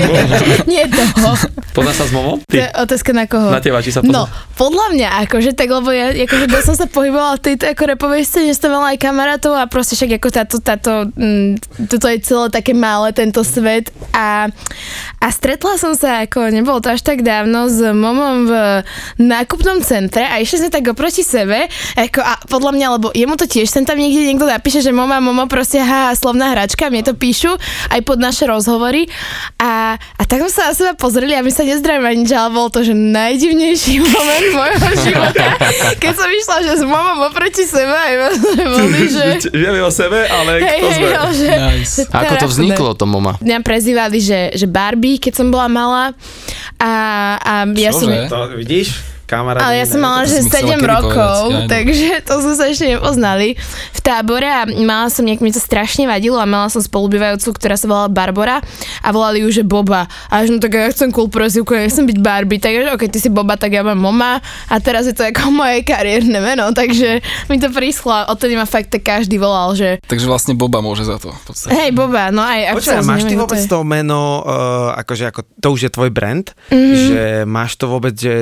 [0.70, 1.34] Nie toho.
[1.72, 2.38] Pozná sa s Momom?
[2.40, 2.78] To je Ty?
[2.78, 3.50] otázka na koho.
[3.50, 4.54] Na teba, či sa No, pozná?
[4.54, 8.22] podľa mňa, akože tak, lebo ja akože dosť som sa pohybovala v tejto ako repovej
[8.22, 12.18] scéne, že som mala aj kamarátov a proste však ako táto, táto, mm, toto je
[12.20, 13.94] celé také malé, tento svet.
[14.12, 14.50] A,
[15.20, 18.52] a stretla som sa, ako nebolo to až tak dávno, s momom v
[19.20, 23.46] nákupnom centre a išli sme tak oproti sebe, ako a podľa mňa, lebo jemu to
[23.46, 27.14] tiež sem tam niekde niekto napíše, že mama, momo proste, ha, slovná hračka, mne to
[27.14, 27.54] píšu
[27.92, 29.06] aj pod naše rozhovory.
[29.60, 32.50] A, a tak sme sa na seba pozreli a my sa nezdravíme ani nič, ale
[32.50, 35.46] bol to, že najdivnejší moment môjho života,
[36.00, 39.24] keď som išla, že s momom oproti sebe a iba sme boli, že...
[39.52, 41.10] Vieme o sebe, ale Hej, kto hej, sme?
[41.12, 42.06] no, že, Nice.
[42.10, 43.38] Ako to vzniklo, to moma?
[43.38, 46.04] Mňa prezývali, že, že Barbie, keď som bola malá
[46.80, 46.92] a,
[47.38, 48.10] a ja som...
[48.10, 48.26] Čože?
[48.30, 49.19] To vidíš?
[49.30, 49.62] Kamarát.
[49.62, 52.64] Ale ja som mala, že som chcela 7 kedy rokov, povedať, takže to sme sa
[52.66, 53.48] ešte nepoznali
[53.92, 57.74] v tábore a mala som, nejak mi to strašne vadilo a mala som spolubývajúcu, ktorá
[57.74, 58.58] sa volala Barbara
[59.00, 60.10] a volali ju, že Boba.
[60.26, 63.18] A že no tak ja chcem cool prezivku, ja chcem byť Barbie, takže ok, ty
[63.18, 67.22] si Boba, tak ja mám Moma a teraz je to ako moje kariérne meno, takže
[67.46, 71.06] mi to príslo a odtedy ma fakt tak každý volal, že Takže vlastne Boba môže
[71.06, 71.30] za to.
[71.70, 75.30] hej Boba, no aj ako Počkaj, máš ty neviem, vôbec to to meno, uh, akože
[75.30, 76.74] ako, to už je tvoj brand, Mhm.
[76.74, 77.06] mm-hmm.
[77.06, 78.34] že máš to vôbec, že,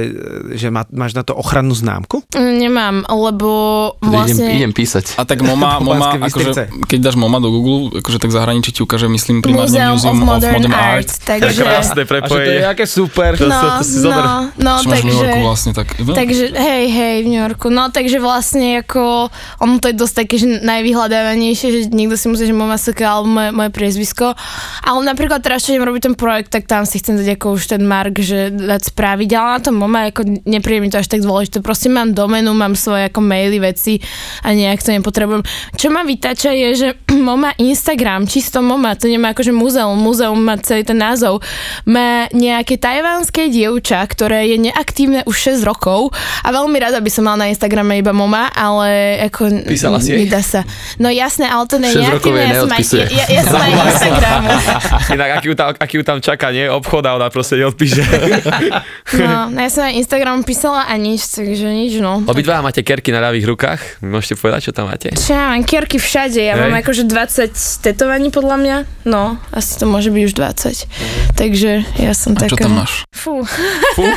[0.55, 2.23] že má, máš na to ochrannú známku?
[2.35, 3.51] Mm, Nemám, lebo
[3.99, 4.47] vlastne...
[4.55, 5.19] Idem, idem písať.
[5.19, 9.11] A tak MoMA, MoMA akože, keď dáš MoMA do Google, akože tak zahraničí ti ukáže,
[9.11, 11.63] myslím, primárne Museum, of Modern, Art, takže...
[11.65, 12.63] Krásne prepojenie.
[12.63, 13.35] aké super.
[13.35, 14.21] To, No, to, to si zober.
[14.21, 15.25] no, no, máš v New takže...
[15.25, 15.87] Yorku vlastne, tak...
[15.97, 17.67] Takže, hej, hej, v New Yorku.
[17.73, 22.45] No, takže vlastne ako, ono to je dosť také, že najvyhľadávanejšie, že niekto si myslí,
[22.53, 24.37] že moja masaka alebo moje, moje priezvisko.
[24.85, 27.63] Ale napríklad teraz, čo idem robiť ten projekt, tak tam si chcem dať ako už
[27.73, 31.25] ten mark, že dať spraviť, ale na tom moma, ako nepríde mi to až tak
[31.25, 31.65] dôležité.
[31.65, 34.05] Proste mám doménu, mám svoje ako maily, veci
[34.45, 35.41] a nejak to nepotrebujem.
[35.81, 36.89] Čo ma vytača je, že
[37.29, 41.41] moma Instagram, čisto moma, to nemá akože múzeum, múzeum má celý ten názov,
[41.89, 46.13] má nejaké tajvánske dievča, ktoré je neaktívne už 6 rokov
[46.45, 49.65] a veľmi rada by som mala na Instagrame iba moma, ale ako...
[49.65, 50.13] Písala si?
[50.21, 50.69] Nedá sa.
[51.01, 53.57] No jasné, ale to nie je 6 rokov neaktívne, ja som aj, ja, ja som
[53.57, 54.49] aj Instagramu.
[55.17, 56.69] Inak, aký ju, tam, aký ju tam čaká, nie?
[56.69, 58.05] Obchod a ona proste neodpíše.
[59.17, 62.27] No, no ja som aj Instagramu písala a nič, takže nič, no.
[62.27, 63.81] Obidva máte kerky na ľavých rukách.
[64.03, 65.15] Môžete povedať, čo tam máte?
[65.15, 66.63] Čo ja mám kierky všade, ja Hej.
[66.67, 67.55] mám akože 20
[67.87, 71.39] tetovaní podľa mňa, no, asi to môže byť už 20.
[71.39, 71.71] Takže
[72.03, 72.51] ja som A taká...
[72.51, 73.07] čo tam máš?
[73.15, 73.45] Fú.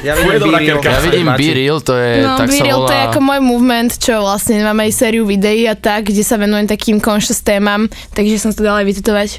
[0.01, 0.89] Ja Fú, je dobrá Be kerka.
[0.89, 1.27] Ja vidím.
[1.29, 2.87] Be Real, to je, No, tak sa Viril volá...
[2.89, 6.41] to je ako môj movement, čo vlastne mám aj sériu videí a tak, kde sa
[6.41, 7.85] venujem takým conscious témam,
[8.15, 9.29] takže som to dala aj vytetovať.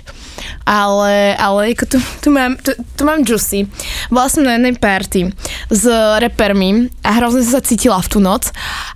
[0.62, 3.66] Ale, ale ako tu, tu, mám, tu, tu mám Juicy.
[4.11, 5.30] Bola som na jednej party
[5.70, 5.84] s
[6.18, 8.53] repermi a hrozne som sa cítila v tú noc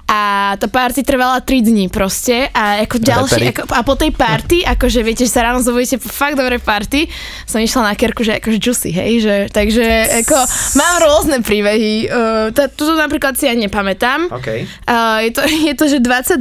[0.07, 4.62] a tá party trvala 3 dní proste a ako ďalší, ako, a po tej party,
[4.78, 7.11] akože viete, že sa ráno zobudíte po fakt dobrej party,
[7.42, 9.84] som išla na kerku, že akože Juicy, hej, že, takže
[10.22, 10.38] ako
[10.78, 12.07] mám rôzne príbehy.
[12.07, 14.30] Uh, tá, tuto napríklad si ja nepamätám.
[14.30, 14.49] OK.
[14.86, 15.40] Uh, je, to,
[15.70, 16.38] je to, že 22,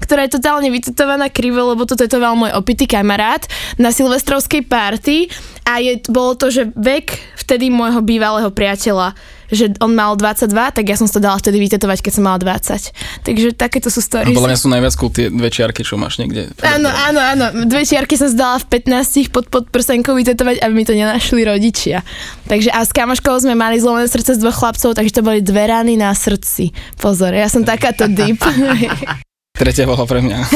[0.00, 3.44] ktorá je totálne vytetovaná krivo, lebo to tetoval môj opitý kamarát
[3.76, 5.28] na silvestrovskej party
[5.68, 9.12] a je, bolo to, že vek vtedy môjho bývalého priateľa
[9.48, 12.38] že on mal 22, tak ja som si to dala vtedy vytetovať, keď som mala
[12.40, 13.24] 20.
[13.24, 14.36] Takže takéto sú A stories.
[14.36, 16.52] podľa mňa sú najviac cool tie dve čiarky, čo máš niekde.
[16.60, 17.44] Áno, áno, áno.
[17.64, 22.04] Dve čiarky som zdala v 15 pod podprsenkou vytetovať, aby mi to nenašli rodičia.
[22.48, 25.68] Takže a s kamoškou sme mali zlomené srdce z dvoch chlapcov, takže to boli dve
[25.68, 26.72] rany na srdci.
[27.00, 28.40] Pozor, ja som takáto deep.
[29.58, 30.38] Tretia bola pre mňa.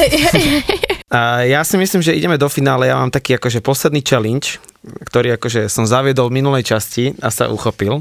[1.13, 2.89] A ja si myslím, že ideme do finále.
[2.89, 4.57] Ja mám taký akože posledný challenge.
[4.83, 8.01] ktorý akože som zaviedol v minulej časti a sa uchopil.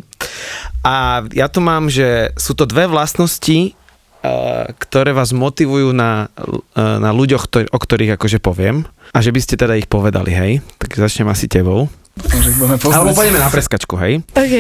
[0.82, 6.98] A ja tu mám, že sú to dve vlastnosti, uh, ktoré vás motivujú na, uh,
[6.98, 8.88] na ľuďoch, o ktorých akože poviem.
[9.12, 10.52] A že by ste teda ich povedali, hej?
[10.80, 11.92] Tak začnem asi tebou.
[12.16, 12.96] Dúfam, že ich budeme poznať.
[12.96, 14.24] Alebo pôjdeme na preskačku, hej?
[14.34, 14.56] OK.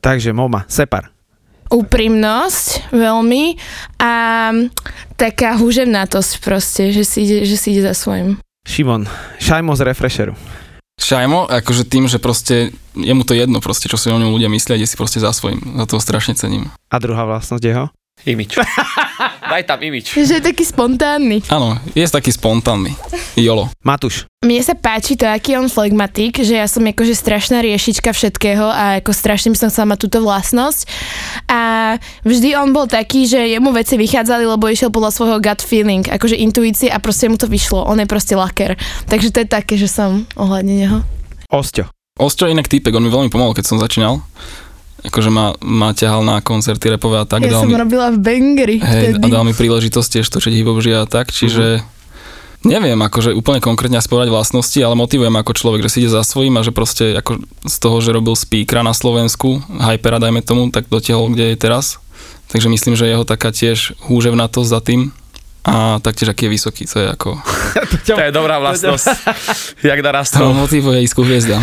[0.00, 1.15] Takže Moma, Separ.
[1.66, 3.58] Úprimnosť veľmi
[3.98, 4.12] a
[5.18, 8.38] taká húževnatosť proste, že si ide, že si ide za svojím.
[8.66, 9.06] Šimon,
[9.38, 10.34] Šajmo z Refresheru.
[10.96, 14.48] Šajmo, akože tým, že proste je mu to jedno proste, čo si o ňom ľudia
[14.48, 15.60] myslia, ide si proste za svojím.
[15.76, 16.72] Za to ho strašne cením.
[16.88, 17.92] A druhá vlastnosť jeho?
[18.24, 18.56] Imič.
[19.46, 20.10] Daj tam imič.
[20.10, 21.38] Že je taký spontánny.
[21.46, 22.98] Áno, je taký spontánny.
[23.38, 23.70] Jolo.
[23.86, 24.26] Matúš.
[24.42, 28.66] Mne sa páči to, aký je on flegmatik, že ja som akože strašná riešička všetkého
[28.66, 30.86] a ako strašne by som chcela mať túto vlastnosť.
[31.46, 31.60] A
[32.26, 36.34] vždy on bol taký, že jemu veci vychádzali, lebo išiel podľa svojho gut feeling, akože
[36.38, 37.86] intuície a proste mu to vyšlo.
[37.86, 38.74] On je proste laker.
[39.06, 40.98] Takže to je také, že som ohľadne neho.
[41.50, 41.86] Osťo.
[42.16, 44.24] Ostro je inak týpek, on mi veľmi pomohol, keď som začínal.
[45.06, 47.46] Akože ma, ma ťahal na koncerty repové a tak.
[47.46, 49.22] ja dal som mi, robila v Bangri hej, vtedy.
[49.22, 51.82] a dal mi príležitosť tiež točiť hip a tak, čiže
[52.66, 56.26] neviem, akože úplne konkrétne asi povedať vlastnosti, ale motivujem ako človek, že si ide za
[56.26, 60.74] svojím a že proste ako z toho, že robil speakera na Slovensku, hypera dajme tomu,
[60.74, 62.02] tak dotiahol, kde je teraz.
[62.50, 65.10] Takže myslím, že jeho taká tiež húževnatosť za tým
[65.66, 67.42] a taktiež aký je vysoký, to je ako,
[68.06, 69.06] To je dobrá vlastnosť.
[69.90, 70.54] Jak to da rastol.
[70.54, 71.62] motivuje ísť ku hviezdám.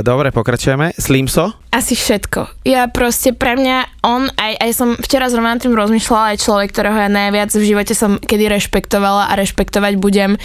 [0.00, 0.96] Dobre, pokračujeme.
[0.96, 1.52] Slimso.
[1.68, 2.64] Asi všetko.
[2.64, 6.68] Ja proste pre mňa on, aj, aj som včera zrovna nad tým rozmýšľala, aj človek,
[6.72, 10.40] ktorého ja najviac v živote som kedy rešpektovala a rešpektovať budem,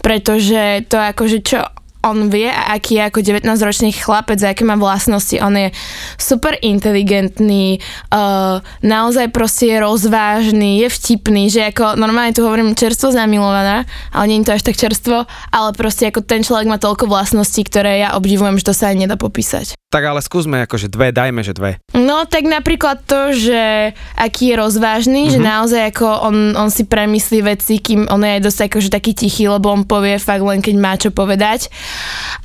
[0.00, 1.60] pretože to akože čo
[2.02, 5.34] on vie aký je ako 19-ročný chlapec, aké má vlastnosti.
[5.42, 5.74] On je
[6.14, 7.82] super inteligentný,
[8.14, 13.82] uh, naozaj proste je rozvážny, je vtipný, že ako normálne tu hovorím čerstvo zamilovaná,
[14.14, 17.66] ale nie je to až tak čerstvo, ale proste ako ten človek má toľko vlastností,
[17.66, 19.74] ktoré ja obdivujem, že to sa aj nedá popísať.
[19.88, 21.80] Tak ale skúsme akože dve, dajme, že dve.
[21.96, 25.34] No tak napríklad to, že aký je rozvážny, mm-hmm.
[25.34, 29.16] že naozaj ako on, on si premyslí veci, kým on je aj dosť akože taký
[29.16, 31.72] tichý, lebo on povie fakt len keď má čo povedať.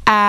[0.08, 0.22] A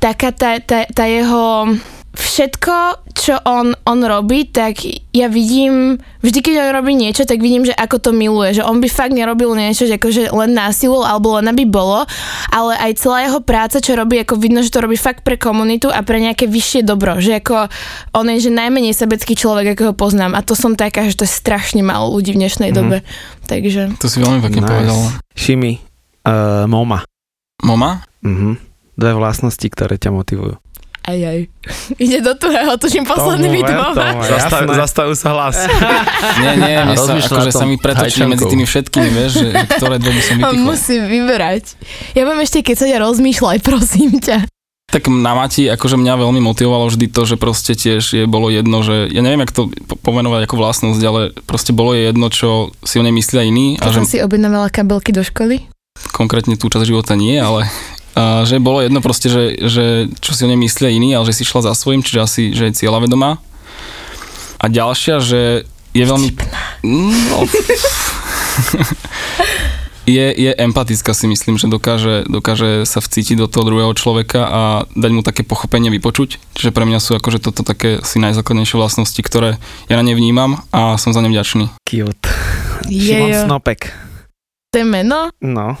[0.00, 1.76] taká tá, tá, tá jeho
[2.18, 4.82] všetko, čo on, on robí, tak
[5.14, 8.82] ja vidím, vždy keď on robí niečo, tak vidím, že ako to miluje, že on
[8.82, 12.02] by fakt nerobil niečo, že akože len násilu alebo len aby bolo,
[12.50, 15.86] ale aj celá jeho práca, čo robí, ako vidno, že to robí fakt pre komunitu
[15.94, 17.70] a pre nejaké vyššie dobro, že ako
[18.18, 21.22] on je, že najmenej sebecký človek, ako ho poznám a to som taká, že to
[21.22, 22.76] je strašne málo ľudí v dnešnej mm.
[22.76, 23.06] dobe,
[23.46, 23.94] takže...
[24.02, 24.70] To si veľmi pekne Nice.
[24.74, 24.98] povedal.
[25.38, 25.72] Šimi.
[26.26, 27.06] Uh, Moma.
[27.62, 28.02] Moma?
[28.26, 28.68] Mhm.
[28.98, 30.58] Dve vlastnosti, ktoré ťa motivujú.
[31.08, 31.38] Aj, aj.
[32.04, 34.20] Ide do tuhého, tuším posledný byt doma.
[34.20, 35.56] Zastav, zastavujú sa hlas.
[36.42, 39.96] Nie, nie, mne sa, akože sa mi pretočili medzi tými všetkými, vieš, že, že ktoré
[39.96, 40.62] dve by som vypichol.
[40.62, 41.64] musí vyberať.
[42.12, 44.44] Ja budem ešte, keď sa ja rozmýšľaj, prosím ťa.
[44.86, 48.80] Tak na Mati, akože mňa veľmi motivovalo vždy to, že proste tiež je bolo jedno,
[48.80, 52.48] že ja neviem, jak to po- pomenovať ako vlastnosť, ale proste bolo je jedno, čo
[52.80, 55.68] si o nej myslia iní a Keď že som si objednávala kabelky do školy.
[56.10, 57.68] konkrétne tú časť života nie, ale
[58.18, 61.38] a že bolo jedno proste, že, že čo si o nej myslia iní, ale že
[61.38, 63.38] si šla za svojím, čiže asi, že je cieľavedomá.
[64.58, 66.34] A ďalšia, že je veľmi...
[66.82, 67.46] No,
[70.18, 74.62] je, je empatická si myslím, že dokáže, dokáže sa vcítiť do toho druhého človeka a
[74.98, 76.42] dať mu také pochopenie vypočuť.
[76.58, 80.66] Čiže pre mňa sú akože toto také si najzákladnejšie vlastnosti, ktoré ja na ne vnímam
[80.74, 81.70] a som za ne vďačný.
[81.86, 82.26] Cute.
[82.90, 83.46] Šimon.
[83.46, 84.07] Snopek.
[84.68, 85.32] To je meno?
[85.40, 85.80] No.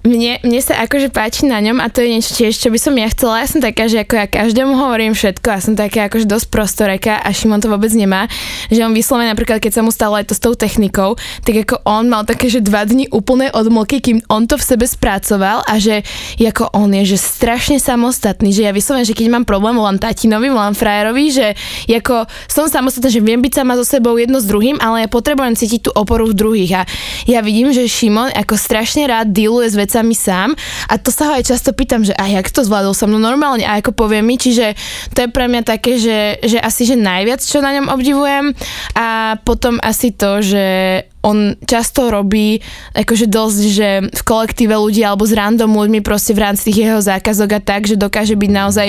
[0.00, 2.96] Mne, mne sa akože páči na ňom a to je niečo tiež, čo by som
[2.96, 3.44] ja chcela.
[3.44, 7.20] Ja som taká, že ako ja každému hovorím všetko a som taká akože dosť prostoreka
[7.20, 8.24] a Šimon to vôbec nemá.
[8.72, 11.84] Že on vyslovene napríklad, keď sa mu stalo aj to s tou technikou, tak ako
[11.84, 15.76] on mal také, že dva dni úplnej odmlky, kým on to v sebe spracoval a
[15.76, 16.00] že
[16.40, 20.48] ako on je, že strašne samostatný, že ja vyslovene, že keď mám problém, volám tatinovi,
[20.48, 21.46] volám frajerovi, že
[21.92, 25.60] ako som samostatná, že viem byť sama so sebou jedno s druhým, ale ja potrebujem
[25.60, 26.82] cítiť tú oporu v druhých a
[27.30, 30.58] ja vidím, že Šimon ako strašne rád dealuje s vecami sám
[30.90, 33.62] a to sa ho aj často pýtam, že a jak to zvládol so mnou normálne?
[33.62, 34.74] A ako povie mi, čiže
[35.14, 38.50] to je pre mňa také, že, že asi že najviac, čo na ňom obdivujem.
[38.98, 40.64] A potom asi to, že
[41.20, 42.64] on často robí
[42.96, 47.00] akože dosť, že v kolektíve ľudí alebo s random ľuďmi proste v rámci tých jeho
[47.00, 48.88] zákazok a tak, že dokáže byť naozaj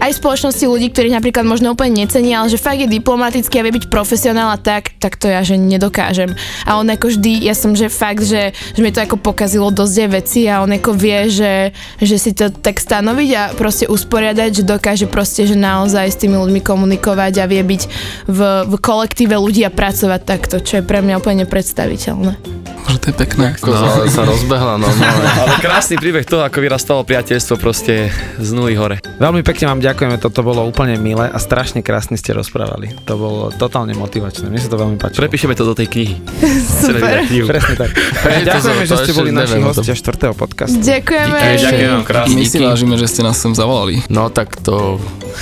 [0.00, 3.64] aj v spoločnosti ľudí, ktorých napríklad možno úplne necení, ale že fakt je diplomatický a
[3.64, 6.36] vie byť profesionál a tak, tak to ja že nedokážem.
[6.68, 9.96] A on ako vždy, ja som že fakt, že, že mi to ako pokazilo dosť
[10.04, 14.60] aj veci a on ako vie, že, že si to tak stanoviť a proste usporiadať,
[14.60, 17.82] že dokáže proste, že naozaj s tými ľuďmi komunikovať a vie byť
[18.28, 22.59] v, v kolektíve ľudí a pracovať takto, čo je pre mňa úplne nepredstaviteľné.
[22.82, 23.46] Že to je pekné.
[23.54, 25.26] Ako sa, sa rozbehla normálne.
[25.42, 28.98] Ale krásny príbeh toho, ako vyrastalo priateľstvo proste z nuly hore.
[29.16, 32.96] Veľmi pekne vám ďakujeme, toto bolo úplne milé a strašne krásne ste rozprávali.
[33.04, 35.22] To bolo totálne motivačné, mne sa to veľmi páčilo.
[35.22, 36.14] Prepíšeme to do tej knihy.
[36.82, 37.22] Super.
[37.26, 37.90] Presne tak.
[38.48, 40.80] Ďakujeme, že ste boli naši hostia štvrtého podcastu.
[40.80, 41.36] Ďakujeme.
[41.58, 42.32] Ďakujem vám krásne.
[42.32, 44.00] My si vážime, že ste nás sem zavolali.
[44.08, 44.96] No tak to,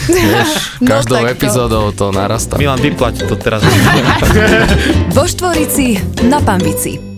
[0.06, 1.28] vieš, No každou to.
[1.28, 2.58] epizódou to narastá.
[2.58, 3.62] Milan, vyplať to teraz.
[5.10, 7.17] Vo Štvorici na Pambici.